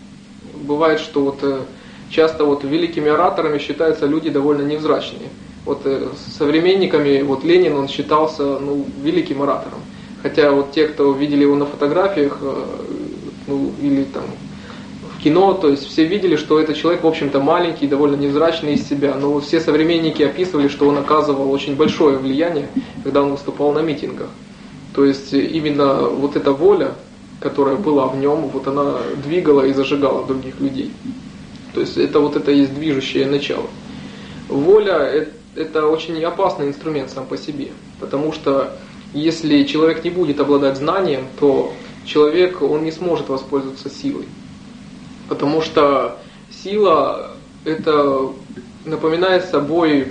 Бывает, 0.54 1.00
что 1.00 1.20
вот 1.20 1.38
э, 1.42 1.60
часто 2.10 2.44
вот 2.44 2.64
великими 2.64 3.10
ораторами 3.10 3.58
считаются 3.58 4.06
люди 4.06 4.30
довольно 4.30 4.62
невзрачные 4.62 5.28
вот 5.66 5.86
современниками, 6.38 7.20
вот 7.20 7.44
Ленин, 7.44 7.76
он 7.76 7.88
считался 7.88 8.58
ну, 8.58 8.86
великим 9.02 9.42
оратором. 9.42 9.80
Хотя 10.22 10.50
вот 10.50 10.72
те, 10.72 10.88
кто 10.88 11.12
видели 11.12 11.42
его 11.42 11.56
на 11.56 11.66
фотографиях, 11.66 12.38
ну, 13.46 13.72
или 13.82 14.04
там 14.04 14.24
кино, 15.22 15.54
то 15.54 15.68
есть 15.68 15.86
все 15.86 16.04
видели, 16.04 16.36
что 16.36 16.58
этот 16.60 16.76
человек, 16.76 17.02
в 17.02 17.06
общем-то, 17.06 17.40
маленький, 17.40 17.86
довольно 17.86 18.16
невзрачный 18.16 18.74
из 18.74 18.88
себя. 18.88 19.14
Но 19.14 19.40
все 19.40 19.60
современники 19.60 20.22
описывали, 20.22 20.68
что 20.68 20.88
он 20.88 20.98
оказывал 20.98 21.50
очень 21.50 21.76
большое 21.76 22.18
влияние, 22.18 22.68
когда 23.04 23.22
он 23.22 23.32
выступал 23.32 23.72
на 23.72 23.80
митингах. 23.80 24.28
То 24.94 25.04
есть 25.04 25.32
именно 25.32 26.02
вот 26.08 26.36
эта 26.36 26.52
воля, 26.52 26.92
которая 27.40 27.76
была 27.76 28.06
в 28.06 28.16
нем, 28.16 28.48
вот 28.48 28.66
она 28.66 28.96
двигала 29.24 29.62
и 29.62 29.72
зажигала 29.72 30.26
других 30.26 30.60
людей. 30.60 30.90
То 31.74 31.80
есть 31.80 31.96
это 31.96 32.20
вот 32.20 32.36
это 32.36 32.50
есть 32.50 32.74
движущее 32.74 33.26
начало. 33.26 33.66
Воля 34.48 35.28
это 35.54 35.86
очень 35.86 36.24
опасный 36.24 36.68
инструмент 36.68 37.10
сам 37.10 37.26
по 37.26 37.36
себе, 37.36 37.68
потому 38.00 38.32
что 38.32 38.76
Если 39.14 39.64
человек 39.64 40.04
не 40.04 40.10
будет 40.10 40.38
обладать 40.38 40.76
знанием, 40.76 41.22
то 41.40 41.72
человек, 42.04 42.60
он 42.60 42.84
не 42.84 42.92
сможет 42.92 43.28
воспользоваться 43.28 43.88
силой. 43.88 44.26
Потому 45.28 45.62
что 45.62 46.18
сила 46.50 47.32
это 47.64 48.30
напоминает 48.84 49.44
собой 49.44 50.08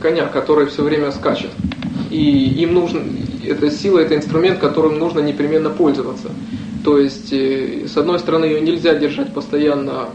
коня, 0.00 0.26
который 0.26 0.66
все 0.66 0.82
время 0.82 1.12
скачет. 1.12 1.50
И 2.10 2.62
им 2.62 2.74
нужно, 2.74 3.02
эта 3.44 3.70
сила, 3.70 3.98
это 3.98 4.16
инструмент, 4.16 4.58
которым 4.58 4.98
нужно 4.98 5.20
непременно 5.20 5.70
пользоваться. 5.70 6.30
То 6.84 6.98
есть, 6.98 7.32
э, 7.32 7.86
с 7.86 7.96
одной 7.96 8.18
стороны, 8.18 8.46
ее 8.46 8.60
нельзя 8.60 8.94
держать 8.94 9.34
постоянно 9.34 10.10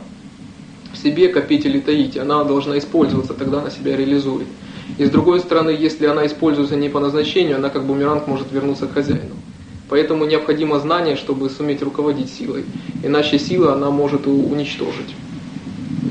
в 0.91 0.97
себе, 0.97 1.27
копить 1.27 1.65
или 1.65 1.79
таить. 1.79 2.17
Она 2.17 2.43
должна 2.43 2.77
использоваться, 2.77 3.33
тогда 3.33 3.59
она 3.59 3.69
себя 3.69 3.95
реализует. 3.95 4.47
И 4.97 5.05
с 5.05 5.09
другой 5.09 5.39
стороны, 5.39 5.69
если 5.69 6.05
она 6.05 6.25
используется 6.25 6.75
не 6.75 6.89
по 6.89 6.99
назначению, 6.99 7.57
она 7.57 7.69
как 7.69 7.85
бумеранг 7.85 8.27
может 8.27 8.51
вернуться 8.51 8.87
к 8.87 8.93
хозяину. 8.93 9.32
Поэтому 9.93 10.25
необходимо 10.25 10.79
знание, 10.79 11.15
чтобы 11.15 11.51
суметь 11.51 11.83
руководить 11.83 12.33
силой. 12.33 12.65
Иначе 13.03 13.37
сила 13.37 13.73
она 13.73 13.91
может 13.91 14.25
уничтожить. 14.25 15.13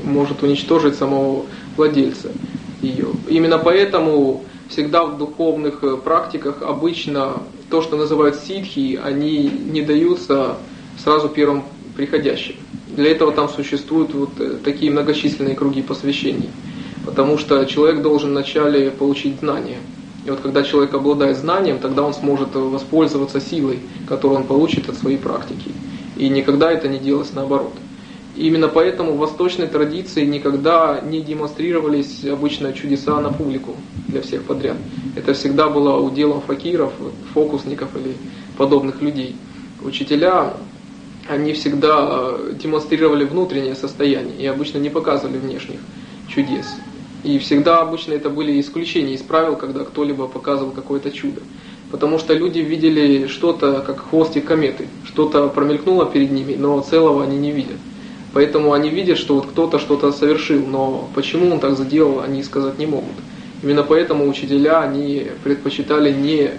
Может 0.05 0.41
уничтожить 0.41 0.95
самого 0.95 1.45
владельца 1.75 2.31
ее. 2.81 3.07
Именно 3.27 3.57
поэтому 3.57 4.45
всегда 4.69 5.03
в 5.03 5.17
духовных 5.17 5.83
э, 5.83 5.97
практиках 5.97 6.61
обычно 6.61 7.43
то, 7.69 7.81
что 7.81 7.97
называют 7.97 8.37
ситхи, 8.37 8.97
они 9.03 9.49
не 9.49 9.81
даются 9.81 10.55
сразу 11.03 11.27
первым 11.27 11.63
приходящим. 11.97 12.55
Для 12.87 13.11
этого 13.11 13.33
там 13.33 13.49
существуют 13.49 14.13
вот 14.13 14.39
э, 14.39 14.59
такие 14.63 14.93
многочисленные 14.93 15.55
круги 15.55 15.81
посвящений. 15.81 16.51
Потому 17.05 17.37
что 17.37 17.65
человек 17.65 18.01
должен 18.01 18.29
вначале 18.29 18.91
получить 18.91 19.39
знания. 19.41 19.79
И 20.25 20.29
вот 20.29 20.39
когда 20.39 20.63
человек 20.63 20.93
обладает 20.93 21.37
знанием, 21.37 21.79
тогда 21.79 22.03
он 22.03 22.13
сможет 22.13 22.55
воспользоваться 22.55 23.41
силой, 23.41 23.79
которую 24.07 24.39
он 24.39 24.47
получит 24.47 24.89
от 24.89 24.97
своей 24.97 25.17
практики. 25.17 25.71
И 26.15 26.29
никогда 26.29 26.71
это 26.71 26.87
не 26.87 26.99
делалось 26.99 27.33
наоборот. 27.33 27.73
Именно 28.35 28.67
поэтому 28.67 29.13
в 29.13 29.17
восточной 29.17 29.67
традиции 29.67 30.25
никогда 30.25 31.01
не 31.01 31.21
демонстрировались 31.21 32.25
обычно 32.25 32.73
чудеса 32.73 33.19
на 33.21 33.31
публику 33.31 33.75
для 34.07 34.21
всех 34.21 34.43
подряд. 34.43 34.77
Это 35.15 35.33
всегда 35.33 35.69
было 35.69 35.99
уделом 35.99 36.41
факиров, 36.41 36.93
фокусников 37.33 37.89
или 37.95 38.15
подобных 38.57 39.01
людей. 39.01 39.35
Учителя, 39.83 40.55
они 41.29 41.53
всегда 41.53 42.35
демонстрировали 42.59 43.25
внутреннее 43.25 43.75
состояние 43.75 44.35
и 44.39 44.47
обычно 44.47 44.79
не 44.79 44.89
показывали 44.89 45.37
внешних 45.37 45.79
чудес. 46.27 46.65
И 47.23 47.39
всегда 47.39 47.79
обычно 47.79 48.13
это 48.13 48.29
были 48.29 48.59
исключения 48.59 49.13
из 49.13 49.21
правил, 49.21 49.55
когда 49.55 49.85
кто-либо 49.85 50.27
показывал 50.27 50.71
какое-то 50.71 51.09
чудо. 51.09 51.41
Потому 51.89 52.19
что 52.19 52.33
люди 52.33 52.59
видели 52.59 53.27
что-то, 53.27 53.81
как 53.85 54.09
хвостик 54.09 54.45
кометы. 54.45 54.87
Что-то 55.05 55.47
промелькнуло 55.47 56.05
перед 56.05 56.31
ними, 56.31 56.55
но 56.55 56.81
целого 56.81 57.23
они 57.23 57.37
не 57.37 57.51
видят. 57.51 57.77
Поэтому 58.33 58.73
они 58.73 58.89
видят, 58.89 59.17
что 59.17 59.35
вот 59.35 59.45
кто-то 59.45 59.79
что-то 59.79 60.11
совершил, 60.11 60.65
но 60.65 61.07
почему 61.15 61.51
он 61.51 61.59
так 61.59 61.77
сделал, 61.77 62.19
они 62.19 62.43
сказать 62.43 62.79
не 62.79 62.87
могут. 62.87 63.13
Именно 63.61 63.83
поэтому 63.83 64.27
учителя, 64.27 64.81
они 64.81 65.27
предпочитали 65.43 66.11
не 66.11 66.51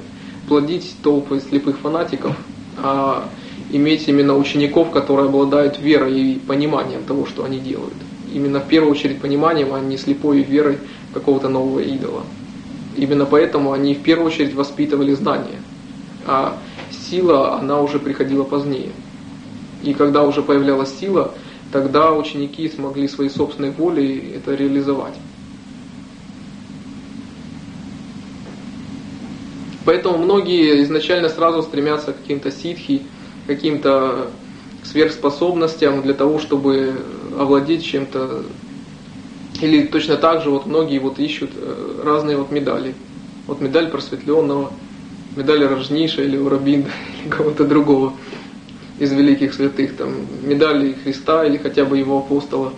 плодить 0.48 0.94
толпы 1.02 1.40
слепых 1.40 1.78
фанатиков, 1.78 2.36
а 2.78 3.28
иметь 3.72 4.08
именно 4.08 4.36
учеников, 4.36 4.92
которые 4.92 5.26
обладают 5.26 5.78
верой 5.80 6.18
и 6.18 6.38
пониманием 6.38 7.02
того, 7.02 7.26
что 7.26 7.44
они 7.44 7.58
делают 7.58 7.94
именно 8.34 8.60
в 8.60 8.68
первую 8.68 8.92
очередь 8.92 9.20
пониманием, 9.20 9.72
а 9.72 9.80
не 9.80 9.96
слепой 9.96 10.42
верой 10.42 10.78
какого-то 11.14 11.48
нового 11.48 11.78
идола. 11.78 12.24
Именно 12.96 13.24
поэтому 13.24 13.72
они 13.72 13.94
в 13.94 14.02
первую 14.02 14.26
очередь 14.26 14.54
воспитывали 14.54 15.14
знания, 15.14 15.60
а 16.26 16.58
сила, 16.90 17.58
она 17.58 17.80
уже 17.80 17.98
приходила 17.98 18.44
позднее. 18.44 18.90
И 19.82 19.94
когда 19.94 20.24
уже 20.24 20.42
появлялась 20.42 20.92
сила, 20.98 21.32
тогда 21.72 22.12
ученики 22.12 22.68
смогли 22.68 23.08
своей 23.08 23.30
собственной 23.30 23.70
волей 23.70 24.34
это 24.36 24.54
реализовать. 24.54 25.14
Поэтому 29.84 30.18
многие 30.18 30.82
изначально 30.82 31.28
сразу 31.28 31.62
стремятся 31.62 32.12
к 32.12 32.16
каким-то 32.16 32.50
ситхи, 32.50 33.02
каким-то 33.46 34.30
сверхспособностям 34.82 36.02
для 36.02 36.14
того, 36.14 36.38
чтобы 36.38 36.94
овладеть 37.38 37.84
чем-то. 37.84 38.42
Или 39.60 39.86
точно 39.86 40.16
так 40.16 40.42
же 40.42 40.50
вот 40.50 40.66
многие 40.66 40.98
вот 40.98 41.18
ищут 41.18 41.50
э, 41.54 42.02
разные 42.04 42.36
вот 42.36 42.50
медали. 42.50 42.94
Вот 43.46 43.60
медаль 43.60 43.88
просветленного, 43.88 44.72
медаль 45.36 45.64
Рожниша 45.64 46.22
или 46.22 46.36
Урабинда, 46.36 46.90
или 47.22 47.30
кого-то 47.30 47.64
другого 47.64 48.14
из 48.98 49.12
великих 49.12 49.54
святых, 49.54 49.96
там, 49.96 50.12
медали 50.42 50.92
Христа 50.92 51.44
или 51.44 51.56
хотя 51.56 51.84
бы 51.84 51.98
его 51.98 52.18
апостола. 52.18 52.72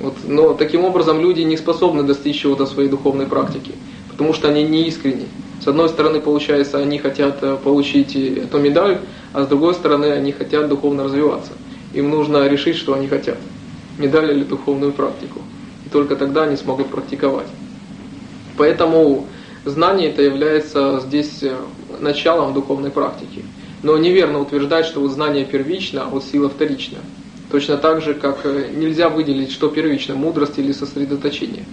Вот. 0.00 0.14
Но 0.26 0.54
таким 0.54 0.84
образом 0.84 1.20
люди 1.20 1.40
не 1.42 1.56
способны 1.56 2.02
достичь 2.02 2.40
чего-то 2.40 2.66
своей 2.66 2.88
духовной 2.88 3.26
практики, 3.26 3.72
потому 4.10 4.34
что 4.34 4.48
они 4.48 4.64
не 4.64 4.88
искренни. 4.88 5.26
С 5.62 5.68
одной 5.68 5.88
стороны, 5.88 6.20
получается, 6.20 6.78
они 6.78 6.98
хотят 6.98 7.38
э, 7.42 7.56
получить 7.62 8.16
эту 8.16 8.58
медаль, 8.58 8.98
а 9.32 9.44
с 9.44 9.46
другой 9.46 9.74
стороны, 9.74 10.06
они 10.06 10.32
хотят 10.32 10.68
духовно 10.68 11.04
развиваться. 11.04 11.52
Им 11.94 12.10
нужно 12.10 12.46
решить, 12.48 12.76
что 12.76 12.94
они 12.94 13.08
хотят 13.08 13.38
медаль 13.98 14.32
или 14.32 14.44
духовную 14.44 14.92
практику. 14.92 15.40
И 15.86 15.88
только 15.88 16.16
тогда 16.16 16.44
они 16.44 16.56
смогут 16.56 16.88
практиковать. 16.88 17.46
Поэтому 18.56 19.26
знание 19.64 20.10
это 20.10 20.22
является 20.22 21.00
здесь 21.00 21.42
э, 21.42 21.56
началом 22.00 22.54
духовной 22.54 22.90
практики. 22.90 23.44
Но 23.82 23.98
неверно 23.98 24.40
утверждать, 24.40 24.86
что 24.86 25.00
вот 25.00 25.10
знание 25.10 25.44
первично, 25.44 26.04
а 26.04 26.08
вот 26.08 26.24
сила 26.24 26.48
вторична. 26.48 26.98
Точно 27.50 27.76
так 27.76 28.02
же, 28.02 28.14
как 28.14 28.40
э, 28.44 28.70
нельзя 28.74 29.08
выделить, 29.08 29.52
что 29.52 29.68
первично, 29.68 30.14
мудрость 30.14 30.58
или 30.58 30.72
сосредоточение. 30.72 31.64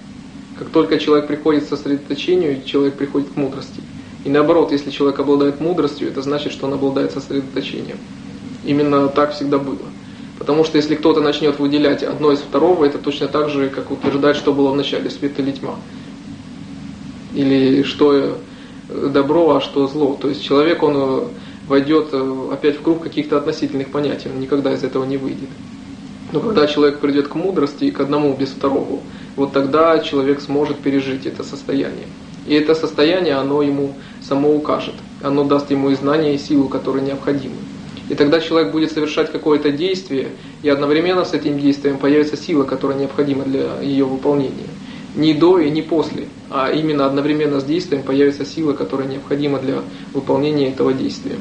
Как 0.58 0.70
только 0.70 1.00
человек 1.00 1.28
приходит 1.28 1.66
к 1.66 1.70
сосредоточению, 1.70 2.64
человек 2.64 2.96
приходит 2.96 3.30
к 3.30 3.36
мудрости. 3.36 3.82
И 4.24 4.30
наоборот, 4.30 4.72
если 4.72 4.92
человек 4.92 5.20
обладает 5.20 5.60
мудростью, 5.60 6.08
это 6.08 6.22
значит, 6.22 6.52
что 6.52 6.68
он 6.68 6.74
обладает 6.74 7.12
сосредоточением. 7.12 7.98
Именно 8.64 9.08
так 9.08 9.34
всегда 9.34 9.58
было. 9.58 9.80
Потому 10.41 10.63
что 10.63 10.77
если 10.77 10.95
кто-то 10.95 11.21
начнет 11.21 11.60
выделять 11.60 12.01
одно 12.01 12.32
из 12.32 12.39
второго, 12.39 12.86
это 12.86 12.97
точно 12.97 13.27
так 13.27 13.51
же, 13.51 13.69
как 13.69 13.91
утверждать, 13.91 14.36
что 14.36 14.51
было 14.51 14.71
в 14.71 14.75
начале, 14.75 15.12
свет 15.12 15.39
или 15.39 15.51
тьма. 15.51 15.75
Или 17.36 17.84
что 17.84 18.39
добро, 18.89 19.58
а 19.58 19.62
что 19.62 19.86
зло. 19.86 20.17
То 20.19 20.30
есть 20.30 20.43
человек, 20.43 20.82
он 20.82 20.93
э, 20.97 21.23
войдет 21.67 22.08
э, 22.12 22.47
опять 22.51 22.80
в 22.80 22.82
круг 22.82 23.04
каких-то 23.04 23.38
относительных 23.38 23.89
понятий, 23.89 24.30
он 24.34 24.41
никогда 24.41 24.73
из 24.73 24.84
этого 24.84 25.06
не 25.06 25.17
выйдет. 25.17 25.49
Но 26.32 26.39
когда 26.39 26.65
человек 26.65 26.97
придет 26.97 27.27
к 27.27 27.36
мудрости 27.36 27.84
и 27.84 27.91
к 27.91 27.99
одному 27.99 28.34
без 28.34 28.49
второго, 28.49 29.01
вот 29.36 29.54
тогда 29.54 29.99
человек 29.99 30.41
сможет 30.41 30.80
пережить 30.80 31.27
это 31.27 31.43
состояние. 31.43 32.08
И 32.47 32.56
это 32.56 32.73
состояние, 32.73 33.36
оно 33.36 33.62
ему 33.62 33.93
само 34.27 34.56
укажет. 34.56 34.95
Оно 35.21 35.43
даст 35.43 35.69
ему 35.69 35.91
и 35.91 35.95
знания, 35.95 36.34
и 36.34 36.39
силу, 36.39 36.67
которые 36.67 37.06
необходимы. 37.06 37.58
И 38.12 38.13
тогда 38.13 38.41
человек 38.41 38.74
будет 38.74 38.91
совершать 38.91 39.32
какое-то 39.32 39.71
действие, 39.71 40.32
и 40.63 40.67
одновременно 40.67 41.24
с 41.24 41.32
этим 41.32 41.58
действием 41.58 41.97
появится 41.97 42.36
сила, 42.36 42.65
которая 42.65 42.97
необходима 43.00 43.45
для 43.45 43.80
ее 43.82 44.04
выполнения. 44.04 44.67
Не 45.15 45.34
до 45.34 45.60
и 45.60 45.69
не 45.71 45.82
после, 45.82 46.28
а 46.50 46.69
именно 46.74 47.06
одновременно 47.06 47.62
с 47.62 47.63
действием 47.63 48.04
появится 48.04 48.43
сила, 48.43 48.74
которая 48.74 49.08
необходима 49.08 49.60
для 49.60 49.82
выполнения 50.13 50.67
этого 50.67 50.91
действия. 50.91 51.38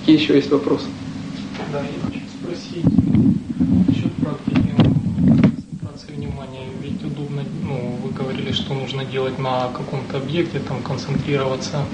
Какие 0.00 0.16
еще 0.16 0.34
есть 0.34 0.50
вопросы? 0.50 0.86
Да, 1.70 1.80
я 1.80 2.06
хочу 2.06 2.20
спросить 2.40 2.86
внимание, 6.38 6.68
ведь 6.82 7.04
удобно, 7.04 7.42
ну, 7.64 7.98
вы 8.02 8.10
говорили, 8.10 8.52
что 8.52 8.74
нужно 8.74 9.04
делать 9.04 9.38
на 9.38 9.68
каком-то 9.68 10.18
объекте, 10.18 10.60
там 10.60 10.82
концентрироваться. 10.82 11.84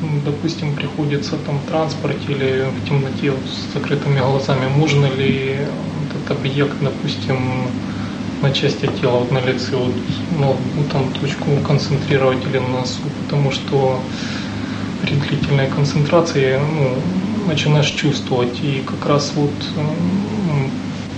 Ну, 0.00 0.08
допустим, 0.24 0.74
приходится 0.74 1.36
там 1.46 1.58
в 1.58 1.68
транспорте 1.68 2.32
или 2.32 2.66
в 2.68 2.88
темноте 2.88 3.32
с 3.32 3.74
закрытыми 3.74 4.18
глазами, 4.20 4.68
можно 4.68 5.06
ли 5.06 5.56
этот 6.10 6.38
объект, 6.38 6.76
допустим, 6.80 7.38
на 8.42 8.50
части 8.50 8.86
тела, 9.00 9.20
вот 9.20 9.32
на 9.32 9.40
лице, 9.40 9.76
вот, 9.76 9.94
ну, 10.38 10.56
там 10.92 11.10
точку 11.20 11.46
концентрировать 11.66 12.44
или 12.46 12.58
на 12.58 12.80
носу, 12.80 13.00
потому 13.22 13.50
что 13.50 13.98
при 15.02 15.14
длительной 15.14 15.68
концентрации 15.68 16.58
ну, 16.58 16.96
начинаешь 17.48 17.90
чувствовать, 17.90 18.62
и 18.62 18.82
как 18.86 19.08
раз 19.08 19.32
вот 19.36 19.52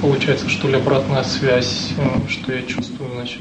получается, 0.06 0.48
что 0.48 0.68
ли, 0.68 0.76
обратная 0.76 1.24
связь, 1.24 1.90
э, 1.98 2.28
что 2.28 2.52
я 2.52 2.62
чувствую, 2.62 3.10
значит, 3.14 3.40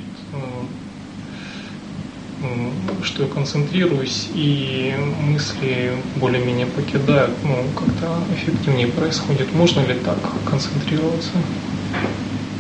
что 3.04 3.24
я 3.24 3.30
концентрируюсь, 3.30 4.30
и 4.34 4.94
мысли 5.22 5.92
более-менее 6.18 6.66
покидают, 6.66 7.32
ну, 7.44 7.64
как-то 7.76 8.20
эффективнее 8.36 8.88
происходит. 8.88 9.54
Можно 9.54 9.82
ли 9.82 9.96
так 10.04 10.18
концентрироваться? 10.50 11.32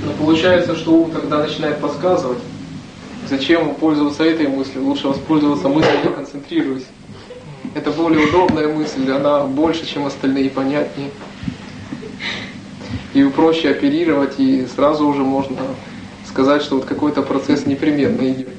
Ну, 0.04 0.12
получается, 0.14 0.76
что 0.76 0.92
ум 0.92 1.12
тогда 1.12 1.40
начинает 1.40 1.80
подсказывать, 1.80 2.40
зачем 3.28 3.76
пользоваться 3.76 4.24
этой 4.24 4.48
мыслью, 4.48 4.84
лучше 4.86 5.08
воспользоваться 5.08 5.68
мыслью, 5.68 5.98
не 6.04 6.10
концентрируясь. 6.12 6.86
Это 7.74 7.92
более 7.92 8.28
удобная 8.28 8.68
мысль, 8.68 9.12
она 9.12 9.46
больше, 9.46 9.86
чем 9.86 10.06
остальные, 10.06 10.50
понятнее. 10.52 11.10
И 13.16 13.24
проще 13.30 13.70
оперировать, 13.70 14.42
и 14.42 14.66
сразу 14.66 15.08
уже 15.08 15.24
можно 15.24 15.62
сказать, 16.28 16.62
что 16.62 16.76
вот 16.76 16.84
какой-то 16.84 17.22
процесс 17.22 17.66
непременно 17.66 18.30
идет. 18.30 18.50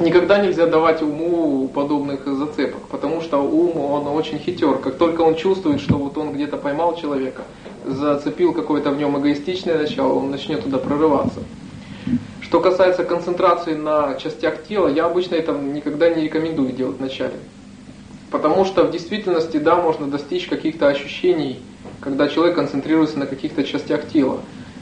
Никогда 0.00 0.44
нельзя 0.44 0.66
давать 0.66 1.00
уму 1.00 1.68
подобных 1.68 2.26
зацепок, 2.26 2.88
потому 2.88 3.20
что 3.20 3.38
ум, 3.38 3.76
он 3.76 4.08
очень 4.08 4.40
хитер. 4.40 4.78
Как 4.78 4.98
только 4.98 5.20
он 5.20 5.36
чувствует, 5.36 5.80
что 5.80 5.96
вот 5.96 6.18
он 6.18 6.32
где-то 6.32 6.56
поймал 6.56 6.96
человека, 6.96 7.42
зацепил 7.86 8.52
какое-то 8.52 8.90
в 8.90 8.98
нем 8.98 9.16
эгоистичное 9.20 9.78
начало, 9.78 10.14
он 10.14 10.32
начнет 10.32 10.64
туда 10.64 10.78
прорываться. 10.78 11.38
Что 12.40 12.58
касается 12.58 13.04
концентрации 13.04 13.74
на 13.74 14.16
частях 14.16 14.64
тела, 14.64 14.88
я 14.88 15.06
обычно 15.06 15.36
это 15.36 15.52
никогда 15.52 16.10
не 16.12 16.24
рекомендую 16.24 16.72
делать 16.72 16.98
вначале. 16.98 17.34
Потому 18.32 18.64
что 18.64 18.82
в 18.82 18.90
действительности, 18.90 19.58
да, 19.58 19.76
можно 19.76 20.08
достичь 20.08 20.48
каких-то 20.48 20.88
ощущений, 20.88 21.62
когда 22.04 22.28
человек 22.28 22.54
концентрируется 22.54 23.18
на 23.18 23.26
каких-то 23.26 23.64
частях 23.64 24.06
тела. 24.08 24.40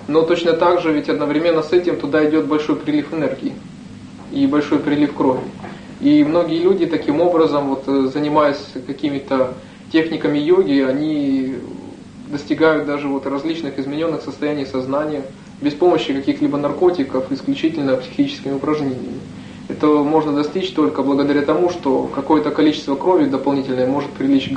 Но 0.08 0.22
точно 0.22 0.54
так 0.54 0.82
же 0.82 0.92
ведь 0.92 1.08
одновременно 1.08 1.62
с 1.62 1.72
этим 1.72 1.96
туда 1.96 2.28
идет 2.28 2.46
большой 2.46 2.74
прилив 2.74 3.14
энергии 3.14 3.52
и 4.32 4.46
большой 4.48 4.80
прилив 4.80 5.14
крови. 5.14 5.42
И 6.00 6.24
многие 6.24 6.58
люди 6.58 6.86
таким 6.86 7.20
образом, 7.20 7.68
вот, 7.68 7.84
э, 7.86 8.10
занимаясь 8.12 8.58
какими-то 8.86 9.54
техниками 9.92 10.38
йоги, 10.38 10.80
они 10.80 11.54
достигают 12.28 12.86
даже 12.86 13.06
вот 13.06 13.26
различных 13.26 13.78
измененных 13.78 14.22
состояний 14.22 14.66
сознания 14.66 15.22
без 15.60 15.74
помощи 15.74 16.12
каких-либо 16.12 16.58
наркотиков, 16.58 17.30
исключительно 17.30 17.96
психическими 17.96 18.54
упражнениями. 18.54 19.20
Это 19.68 19.86
можно 19.86 20.32
достичь 20.32 20.70
только 20.72 21.04
благодаря 21.04 21.42
тому, 21.42 21.70
что 21.70 22.10
какое-то 22.12 22.50
количество 22.50 22.96
крови 22.96 23.26
дополнительное 23.26 23.86
может 23.86 24.10
прилить, 24.10 24.52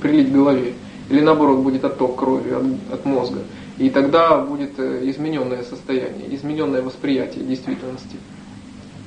прилить 0.00 0.32
голове. 0.32 0.72
Или 1.10 1.20
наоборот 1.20 1.58
будет 1.58 1.84
отток 1.84 2.16
крови 2.16 2.52
от, 2.52 2.94
от 2.94 3.04
мозга. 3.04 3.40
И 3.78 3.90
тогда 3.90 4.38
будет 4.38 4.78
э, 4.78 5.00
измененное 5.10 5.64
состояние, 5.64 6.34
измененное 6.34 6.82
восприятие 6.82 7.44
действительности. 7.44 8.16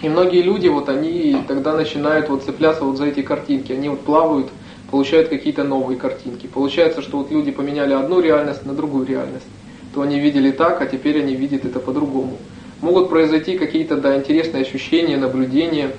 И 0.01 0.09
многие 0.09 0.41
люди, 0.41 0.67
вот 0.67 0.89
они 0.89 1.37
тогда 1.47 1.73
начинают 1.73 2.27
вот 2.27 2.43
цепляться 2.43 2.83
вот 2.83 2.97
за 2.97 3.05
эти 3.05 3.21
картинки, 3.21 3.71
они 3.71 3.87
вот 3.87 4.01
плавают, 4.01 4.49
получают 4.91 5.29
какие-то 5.29 5.63
новые 5.63 5.97
картинки. 5.97 6.45
Получается, 6.45 7.01
что 7.01 7.19
вот 7.19 7.31
люди 7.31 7.51
поменяли 7.51 7.93
одну 7.93 8.19
реальность 8.19 8.65
на 8.65 8.73
другую 8.73 9.05
реальность. 9.05 9.45
То 9.93 10.01
они 10.01 10.19
видели 10.19 10.51
так, 10.51 10.81
а 10.81 10.85
теперь 10.87 11.19
они 11.19 11.35
видят 11.35 11.63
это 11.63 11.79
по-другому. 11.79 12.37
Могут 12.81 13.09
произойти 13.09 13.57
какие-то, 13.57 13.95
да, 13.95 14.17
интересные 14.17 14.63
ощущения, 14.63 15.15
наблюдения, 15.15 15.91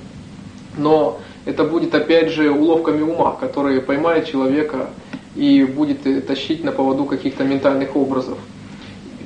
но 0.77 1.21
это 1.47 1.65
будет 1.65 1.95
опять 1.95 2.29
же 2.29 2.51
уловками 2.51 3.01
ума, 3.01 3.37
которые 3.41 3.81
поймает 3.81 4.27
человека 4.27 4.91
и 5.35 5.65
будет 5.65 6.07
э, 6.07 6.21
тащить 6.21 6.65
на 6.65 6.73
поводу 6.73 7.05
каких-то 7.05 7.45
ментальных 7.45 7.97
образов. 7.97 8.39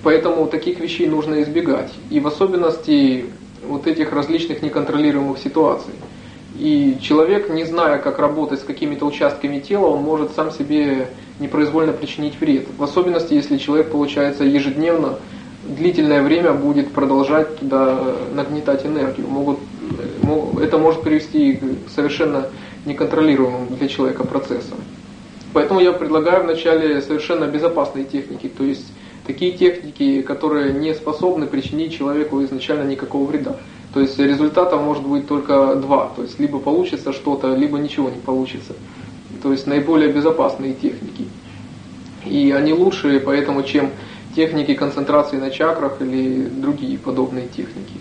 Поэтому 0.02 0.46
таких 0.46 0.80
вещей 0.80 1.06
нужно 1.06 1.42
избегать. 1.42 1.92
И 2.10 2.20
в 2.20 2.26
особенности 2.26 3.26
вот 3.66 3.86
этих 3.86 4.12
различных 4.12 4.62
неконтролируемых 4.62 5.38
ситуаций. 5.38 5.92
И 6.58 6.98
человек, 7.00 7.50
не 7.50 7.64
зная, 7.64 7.98
как 7.98 8.18
работать 8.18 8.60
с 8.60 8.64
какими-то 8.64 9.04
участками 9.06 9.60
тела, 9.60 9.86
он 9.86 10.02
может 10.02 10.32
сам 10.34 10.50
себе 10.50 11.08
непроизвольно 11.38 11.92
причинить 11.92 12.40
вред. 12.40 12.66
В 12.76 12.82
особенности, 12.82 13.34
если 13.34 13.58
человек, 13.58 13.90
получается, 13.90 14.44
ежедневно, 14.44 15.18
длительное 15.64 16.22
время 16.22 16.52
будет 16.52 16.90
продолжать 16.92 17.58
туда 17.58 18.16
нагнетать 18.34 18.86
энергию. 18.86 19.28
Могут, 19.28 19.58
это 20.60 20.78
может 20.78 21.02
привести 21.02 21.54
к 21.54 21.90
совершенно 21.94 22.48
неконтролируемым 22.86 23.76
для 23.76 23.88
человека 23.88 24.24
процессам. 24.24 24.78
Поэтому 25.52 25.80
я 25.80 25.92
предлагаю 25.92 26.44
вначале 26.44 27.00
совершенно 27.00 27.44
безопасные 27.44 28.04
техники, 28.04 28.48
то 28.48 28.64
есть 28.64 28.86
такие 29.26 29.52
техники, 29.52 30.22
которые 30.22 30.72
не 30.72 30.94
способны 30.94 31.46
причинить 31.46 31.96
человеку 31.96 32.42
изначально 32.44 32.88
никакого 32.88 33.26
вреда. 33.30 33.56
То 33.94 34.00
есть 34.00 34.18
результатом 34.18 34.84
может 34.84 35.06
быть 35.06 35.26
только 35.26 35.74
два. 35.76 36.12
То 36.14 36.22
есть 36.22 36.38
либо 36.38 36.58
получится 36.58 37.12
что-то, 37.12 37.54
либо 37.54 37.78
ничего 37.78 38.10
не 38.10 38.20
получится. 38.20 38.74
То 39.42 39.52
есть 39.52 39.66
наиболее 39.66 40.12
безопасные 40.12 40.74
техники. 40.74 41.24
И 42.24 42.50
они 42.50 42.72
лучшие, 42.72 43.20
поэтому, 43.20 43.62
чем 43.62 43.90
техники 44.36 44.74
концентрации 44.74 45.36
на 45.36 45.50
чакрах 45.50 46.00
или 46.00 46.44
другие 46.44 46.98
подобные 46.98 47.48
техники. 47.48 48.00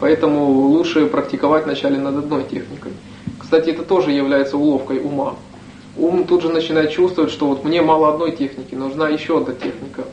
Поэтому 0.00 0.50
лучше 0.50 1.06
практиковать 1.06 1.64
вначале 1.64 1.98
над 1.98 2.16
одной 2.16 2.44
техникой. 2.44 2.92
Кстати, 3.38 3.70
это 3.70 3.82
тоже 3.82 4.10
является 4.10 4.56
уловкой 4.56 4.98
ума. 4.98 5.36
Ум 5.96 6.24
тут 6.26 6.42
же 6.42 6.48
начинает 6.48 6.90
чувствовать, 6.90 7.30
что 7.30 7.46
вот 7.46 7.64
мне 7.64 7.82
мало 7.82 8.12
одной 8.12 8.32
техники, 8.32 8.74
нужна 8.74 9.08
еще 9.08 9.38
одна 9.38 9.52
техника. 9.54 10.04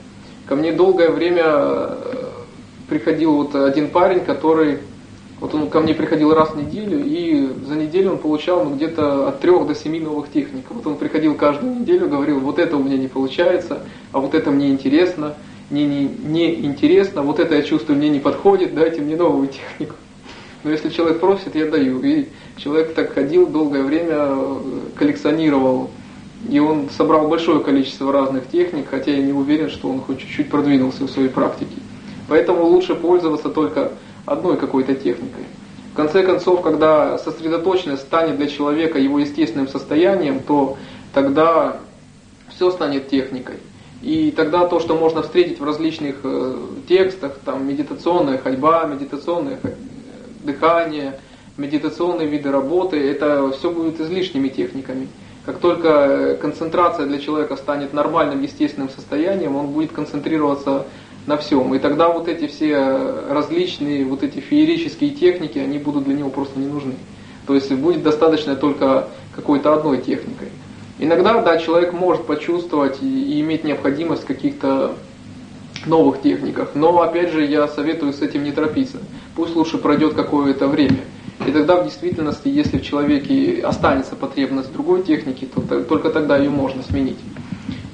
Ко 0.45 0.55
мне 0.55 0.73
долгое 0.73 1.09
время 1.09 1.43
э, 1.45 2.15
приходил 2.89 3.33
вот 3.33 3.55
один 3.55 3.89
парень, 3.89 4.19
который, 4.19 4.79
вот 5.39 5.53
он 5.53 5.69
ко 5.69 5.79
мне 5.79 5.93
приходил 5.93 6.33
раз 6.33 6.49
в 6.49 6.57
неделю, 6.57 7.01
и 7.05 7.49
за 7.65 7.75
неделю 7.75 8.11
он 8.11 8.17
получал 8.17 8.65
ну, 8.65 8.75
где-то 8.75 9.29
от 9.29 9.39
трех 9.39 9.67
до 9.67 9.75
семи 9.75 10.01
новых 10.01 10.29
техник. 10.31 10.65
Вот 10.69 10.85
он 10.85 10.97
приходил 10.97 11.35
каждую 11.35 11.79
неделю, 11.79 12.09
говорил, 12.09 12.39
вот 12.39 12.59
это 12.59 12.75
у 12.75 12.83
меня 12.83 12.97
не 12.97 13.07
получается, 13.07 13.83
а 14.11 14.19
вот 14.19 14.33
это 14.33 14.51
мне 14.51 14.71
интересно, 14.71 15.35
не, 15.69 15.85
не, 15.85 16.07
не 16.07 16.65
интересно, 16.65 17.21
вот 17.21 17.39
это 17.39 17.55
я 17.55 17.61
чувствую 17.61 17.97
мне 17.97 18.09
не 18.09 18.19
подходит, 18.19 18.75
дайте 18.75 19.01
мне 19.01 19.15
новую 19.15 19.47
технику. 19.47 19.95
Но 20.63 20.72
если 20.72 20.89
человек 20.89 21.19
просит, 21.19 21.56
я 21.56 21.67
даю. 21.67 22.02
И 22.02 22.28
человек 22.58 22.93
так 22.93 23.13
ходил 23.13 23.48
долгое 23.48 23.84
время, 23.84 24.36
коллекционировал 24.95 25.89
и 26.48 26.60
он 26.60 26.89
собрал 26.89 27.28
большое 27.28 27.60
количество 27.60 28.12
разных 28.13 28.48
техник, 28.48 28.88
хотя 28.89 29.12
я 29.12 29.22
не 29.22 29.34
уверен, 29.34 29.69
что 29.69 29.89
он 29.89 30.00
хоть 30.00 30.19
чуть-чуть 30.19 30.50
продвинулся 30.50 31.04
в 31.04 31.12
своей 31.12 31.30
практике. 31.30 31.76
Поэтому 32.28 32.63
лучше 32.63 32.95
пользоваться 32.95 33.50
только 33.50 33.91
одной 34.26 34.58
какой-то 34.58 34.95
техникой. 34.95 35.43
В 35.91 35.95
конце 35.95 36.24
концов, 36.24 36.62
когда 36.62 37.17
сосредоточенность 37.17 38.04
станет 38.04 38.38
для 38.38 38.48
человека 38.48 39.00
его 39.00 39.19
естественным 39.19 39.67
состоянием, 39.67 40.39
то 40.39 40.78
тогда 41.13 41.78
все 42.56 42.72
станет 42.72 43.10
техникой. 43.10 43.56
И 44.02 44.32
тогда 44.32 44.65
то, 44.65 44.80
что 44.80 44.95
можно 44.95 45.24
встретить 45.24 45.60
в 45.60 45.63
различных 45.65 46.17
э, 46.24 46.58
текстах, 46.88 47.34
там 47.43 47.67
медитационная 47.67 48.38
ходьба, 48.38 48.86
медитационное 48.86 49.60
дыхание, 50.39 51.19
медитационные 51.58 52.28
виды 52.28 52.52
работы, 52.52 52.97
это 52.97 53.52
все 53.52 53.69
будет 53.69 53.99
излишними 53.99 54.47
техниками. 54.47 55.08
Как 55.45 55.60
только 55.60 56.38
концентрация 56.41 57.06
для 57.06 57.19
человека 57.19 57.56
станет 57.56 57.93
нормальным, 57.93 58.41
естественным 58.41 58.89
состоянием, 58.89 59.56
он 59.56 59.67
будет 59.67 59.91
концентрироваться 59.91 60.86
на 61.25 61.38
всем. 61.38 61.73
И 61.73 61.80
тогда 61.80 62.10
вот 62.10 62.28
эти 62.28 62.47
все 62.47 62.78
различные, 63.30 64.06
вот 64.06 64.23
эти 64.23 64.39
феерические 64.39 65.12
техники, 65.12 65.58
они 65.60 65.78
будут 65.78 66.06
для 66.06 66.15
него 66.15 66.30
просто 66.30 66.60
не 66.60 66.67
нужны. 66.67 66.95
То 67.47 67.56
есть 67.56 67.71
будет 67.71 68.04
достаточно 68.04 68.56
только 68.56 69.08
какой-то 69.36 69.73
одной 69.73 70.02
техникой. 70.02 70.49
Иногда, 70.99 71.41
да, 71.41 71.58
человек 71.58 71.93
может 71.93 72.25
почувствовать 72.25 73.02
и, 73.02 73.39
иметь 73.41 73.63
необходимость 73.63 74.25
каких-то 74.25 74.95
новых 75.85 76.21
техниках, 76.21 76.71
но 76.75 77.01
опять 77.01 77.31
же 77.31 77.45
я 77.45 77.67
советую 77.67 78.13
с 78.13 78.21
этим 78.21 78.43
не 78.43 78.51
торопиться. 78.51 78.97
Пусть 79.35 79.55
лучше 79.55 79.77
пройдет 79.77 80.13
какое-то 80.13 80.67
время. 80.67 80.99
И 81.47 81.51
тогда 81.51 81.77
в 81.81 81.85
действительности, 81.85 82.49
если 82.49 82.79
в 82.79 82.83
человеке 82.83 83.61
останется 83.63 84.15
потребность 84.15 84.73
другой 84.73 85.03
технике, 85.03 85.47
то 85.47 85.61
только 85.83 86.09
тогда 86.09 86.37
ее 86.37 86.49
можно 86.49 86.83
сменить. 86.83 87.19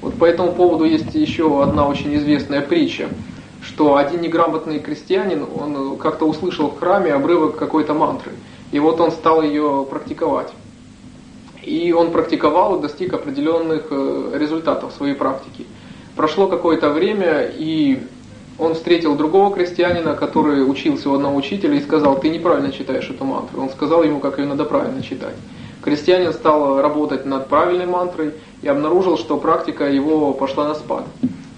Вот 0.02 0.14
по 0.14 0.24
этому 0.24 0.52
поводу 0.52 0.84
есть 0.84 1.14
еще 1.14 1.62
одна 1.62 1.86
очень 1.86 2.14
известная 2.16 2.60
притча, 2.60 3.08
что 3.62 3.96
один 3.96 4.20
неграмотный 4.20 4.78
крестьянин, 4.78 5.44
он 5.54 5.96
как-то 5.96 6.26
услышал 6.26 6.70
в 6.70 6.78
храме 6.78 7.12
обрывок 7.12 7.56
какой-то 7.56 7.94
мантры, 7.94 8.32
и 8.72 8.78
вот 8.78 9.00
он 9.00 9.10
стал 9.10 9.42
ее 9.42 9.86
практиковать. 9.88 10.52
И 11.62 11.92
он 11.92 12.12
практиковал 12.12 12.78
и 12.78 12.82
достиг 12.82 13.12
определенных 13.12 13.86
э, 13.90 14.30
результатов 14.34 14.92
своей 14.96 15.14
практике. 15.14 15.64
Прошло 16.16 16.48
какое-то 16.48 16.90
время, 16.90 17.42
и 17.42 18.02
он 18.58 18.74
встретил 18.74 19.16
другого 19.16 19.54
крестьянина, 19.54 20.14
который 20.14 20.68
учился 20.68 21.10
у 21.10 21.14
одного 21.14 21.36
учителя 21.36 21.74
и 21.74 21.82
сказал, 21.82 22.18
ты 22.18 22.30
неправильно 22.30 22.72
читаешь 22.72 23.10
эту 23.10 23.24
мантру. 23.24 23.60
Он 23.60 23.68
сказал 23.68 24.02
ему, 24.02 24.18
как 24.18 24.38
ее 24.38 24.46
надо 24.46 24.64
правильно 24.64 25.02
читать. 25.02 25.34
Крестьянин 25.82 26.32
стал 26.32 26.80
работать 26.80 27.26
над 27.26 27.48
правильной 27.48 27.84
мантрой 27.84 28.32
и 28.62 28.68
обнаружил, 28.68 29.18
что 29.18 29.36
практика 29.36 29.84
его 29.84 30.32
пошла 30.32 30.66
на 30.66 30.74
спад. 30.74 31.04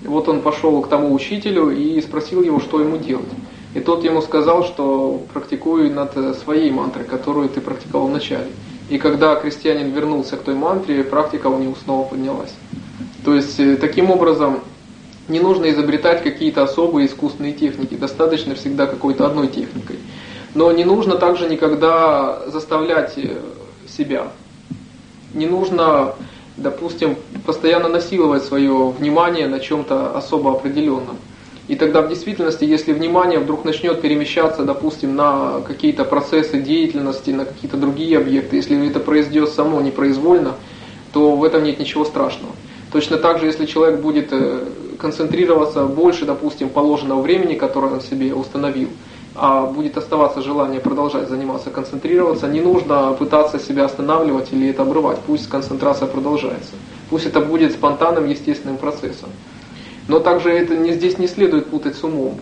И 0.02 0.08
вот 0.08 0.28
он 0.28 0.40
пошел 0.40 0.82
к 0.82 0.88
тому 0.88 1.14
учителю 1.14 1.70
и 1.70 2.00
спросил 2.00 2.42
его, 2.42 2.58
что 2.58 2.80
ему 2.80 2.96
делать. 2.96 3.28
И 3.74 3.80
тот 3.80 4.02
ему 4.02 4.20
сказал, 4.22 4.64
что 4.64 5.22
практикуй 5.32 5.88
над 5.88 6.36
своей 6.38 6.72
мантрой, 6.72 7.04
которую 7.04 7.48
ты 7.48 7.60
практиковал 7.60 8.08
вначале. 8.08 8.48
И 8.90 8.98
когда 8.98 9.36
крестьянин 9.36 9.92
вернулся 9.92 10.36
к 10.36 10.42
той 10.42 10.54
мантре, 10.54 11.04
практика 11.04 11.46
у 11.46 11.58
него 11.58 11.76
снова 11.84 12.08
поднялась. 12.08 12.52
То 13.28 13.34
есть 13.34 13.60
э, 13.60 13.76
таким 13.76 14.10
образом 14.10 14.60
не 15.28 15.38
нужно 15.38 15.68
изобретать 15.68 16.22
какие-то 16.22 16.62
особые 16.62 17.06
искусственные 17.06 17.52
техники, 17.52 17.94
достаточно 17.94 18.54
всегда 18.54 18.86
какой-то 18.86 19.26
одной 19.26 19.48
техникой. 19.48 19.96
Но 20.54 20.72
не 20.72 20.86
нужно 20.86 21.16
также 21.16 21.46
никогда 21.46 22.40
заставлять 22.46 23.18
э, 23.18 23.36
себя. 23.86 24.28
Не 25.34 25.44
нужно, 25.44 26.14
допустим, 26.56 27.16
постоянно 27.44 27.90
насиловать 27.90 28.44
свое 28.44 28.88
внимание 28.98 29.46
на 29.46 29.60
чем-то 29.60 30.16
особо 30.16 30.52
определенном. 30.52 31.18
И 31.68 31.76
тогда 31.76 32.00
в 32.00 32.08
действительности, 32.08 32.64
если 32.64 32.94
внимание 32.94 33.40
вдруг 33.40 33.62
начнет 33.66 34.00
перемещаться, 34.00 34.64
допустим, 34.64 35.14
на 35.16 35.60
какие-то 35.66 36.06
процессы 36.06 36.62
деятельности, 36.62 37.28
на 37.28 37.44
какие-то 37.44 37.76
другие 37.76 38.16
объекты, 38.16 38.56
если 38.56 38.88
это 38.88 39.00
произойдет 39.00 39.50
само 39.50 39.82
непроизвольно, 39.82 40.54
то 41.12 41.36
в 41.36 41.44
этом 41.44 41.64
нет 41.64 41.78
ничего 41.78 42.06
страшного. 42.06 42.54
Точно 42.92 43.18
так 43.18 43.38
же, 43.38 43.46
если 43.46 43.66
человек 43.66 44.00
будет 44.00 44.28
э, 44.32 44.64
концентрироваться 44.98 45.84
больше, 45.84 46.24
допустим, 46.24 46.70
положенного 46.70 47.20
времени, 47.20 47.54
которое 47.54 47.92
он 47.92 48.00
себе 48.00 48.34
установил, 48.34 48.88
а 49.34 49.66
будет 49.66 49.96
оставаться 49.96 50.42
желание 50.42 50.80
продолжать 50.80 51.28
заниматься, 51.28 51.70
концентрироваться, 51.70 52.48
не 52.48 52.60
нужно 52.60 53.12
пытаться 53.12 53.58
себя 53.58 53.84
останавливать 53.84 54.52
или 54.52 54.70
это 54.70 54.82
обрывать. 54.82 55.18
Пусть 55.26 55.48
концентрация 55.48 56.08
продолжается. 56.08 56.72
Пусть 57.10 57.26
это 57.26 57.40
будет 57.40 57.72
спонтанным, 57.72 58.26
естественным 58.26 58.78
процессом. 58.78 59.28
Но 60.08 60.18
также 60.18 60.50
это 60.50 60.74
не, 60.76 60.92
здесь 60.92 61.18
не 61.18 61.28
следует 61.28 61.66
путать 61.66 61.94
с 61.96 62.02
умом. 62.02 62.40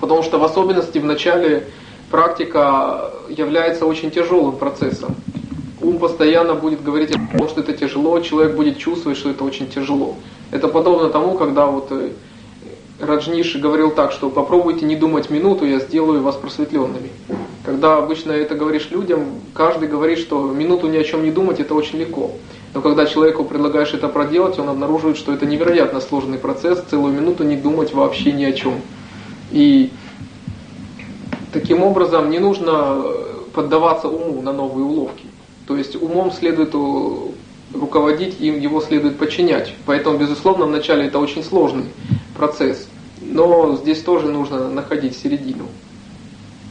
Потому 0.00 0.22
что 0.22 0.38
в 0.38 0.44
особенности 0.44 0.98
в 0.98 1.04
начале 1.04 1.68
практика 2.10 3.10
является 3.28 3.86
очень 3.86 4.10
тяжелым 4.10 4.56
процессом. 4.56 5.14
Ум 5.88 5.98
постоянно 5.98 6.54
будет 6.54 6.82
говорить, 6.82 7.14
что 7.48 7.60
это 7.62 7.72
тяжело, 7.72 8.20
человек 8.20 8.54
будет 8.54 8.76
чувствовать, 8.76 9.16
что 9.16 9.30
это 9.30 9.42
очень 9.42 9.68
тяжело. 9.68 10.16
Это 10.50 10.68
подобно 10.68 11.08
тому, 11.08 11.38
когда 11.38 11.64
вот 11.64 11.86
э, 11.90 12.10
Раджниш 13.00 13.56
говорил 13.56 13.92
так, 13.92 14.12
что 14.12 14.28
попробуйте 14.28 14.84
не 14.84 14.96
думать 14.96 15.30
минуту, 15.30 15.64
я 15.64 15.78
сделаю 15.78 16.22
вас 16.22 16.36
просветленными. 16.36 17.08
Когда 17.64 17.96
обычно 17.96 18.32
это 18.32 18.54
говоришь 18.54 18.90
людям, 18.90 19.40
каждый 19.54 19.88
говорит, 19.88 20.18
что 20.18 20.42
минуту 20.52 20.88
ни 20.88 20.98
о 20.98 21.04
чем 21.04 21.22
не 21.22 21.30
думать, 21.30 21.58
это 21.58 21.74
очень 21.74 21.98
легко. 22.00 22.32
Но 22.74 22.82
когда 22.82 23.06
человеку 23.06 23.44
предлагаешь 23.44 23.94
это 23.94 24.08
проделать, 24.08 24.58
он 24.58 24.68
обнаруживает, 24.68 25.16
что 25.16 25.32
это 25.32 25.46
невероятно 25.46 26.02
сложный 26.02 26.36
процесс, 26.36 26.84
целую 26.90 27.14
минуту 27.14 27.44
не 27.44 27.56
думать 27.56 27.94
вообще 27.94 28.32
ни 28.32 28.44
о 28.44 28.52
чем. 28.52 28.74
И 29.52 29.90
таким 31.50 31.82
образом 31.82 32.28
не 32.28 32.40
нужно 32.40 33.02
поддаваться 33.54 34.08
уму 34.08 34.42
на 34.42 34.52
новые 34.52 34.84
уловки. 34.84 35.24
То 35.68 35.76
есть 35.76 35.96
умом 35.96 36.32
следует 36.32 36.74
руководить, 37.74 38.40
им 38.40 38.58
его 38.58 38.80
следует 38.80 39.18
подчинять. 39.18 39.74
Поэтому, 39.84 40.16
безусловно, 40.16 40.64
вначале 40.64 41.08
это 41.08 41.18
очень 41.18 41.44
сложный 41.44 41.84
процесс. 42.34 42.88
Но 43.20 43.76
здесь 43.76 44.00
тоже 44.00 44.28
нужно 44.28 44.70
находить 44.70 45.14
середину. 45.14 45.66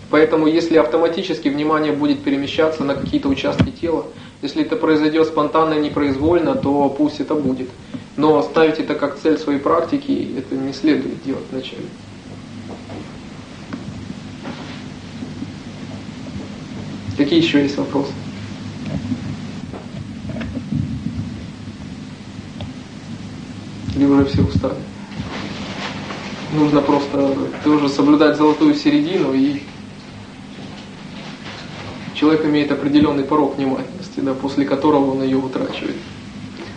Поэтому 0.10 0.48
если 0.48 0.78
автоматически 0.78 1.48
внимание 1.48 1.94
будет 1.94 2.24
перемещаться 2.24 2.84
на 2.84 2.96
какие-то 2.96 3.30
участки 3.30 3.70
тела, 3.70 4.08
если 4.42 4.64
это 4.64 4.76
произойдет 4.76 5.28
спонтанно 5.28 5.76
и 5.76 5.82
непроизвольно, 5.82 6.56
то 6.56 6.90
пусть 6.90 7.20
это 7.20 7.36
будет. 7.36 7.70
Но 8.16 8.42
ставить 8.42 8.80
это 8.80 8.96
как 8.96 9.20
цель 9.20 9.38
своей 9.38 9.60
практики, 9.60 10.28
это 10.40 10.56
не 10.56 10.74
следует 10.74 11.24
делать 11.24 11.44
вначале. 11.52 11.84
Какие 17.16 17.40
еще 17.40 17.62
есть 17.62 17.78
вопросы? 17.78 18.12
Или 23.98 24.06
уже 24.06 24.26
все 24.26 24.44
устали? 24.44 24.76
Нужно 26.54 26.82
просто 26.82 27.36
тоже 27.64 27.90
соблюдать 27.90 28.38
золотую 28.38 28.76
середину 28.76 29.34
и 29.34 29.64
человек 32.14 32.46
имеет 32.46 32.72
определенный 32.72 33.24
порог 33.24 33.58
внимательности, 33.58 34.20
да, 34.20 34.36
после 34.36 34.66
которого 34.66 35.12
он 35.12 35.24
ее 35.24 35.38
утрачивает. 35.38 35.96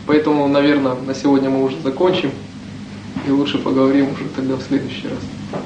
Поэтому, 0.06 0.48
наверное, 0.48 0.94
на 0.94 1.14
сегодня 1.14 1.50
мы 1.50 1.62
уже 1.62 1.78
закончим 1.82 2.30
и 3.28 3.30
лучше 3.30 3.58
поговорим 3.58 4.12
уже 4.12 4.24
тогда 4.34 4.56
в 4.56 4.62
следующий 4.62 5.08
раз. 5.08 5.62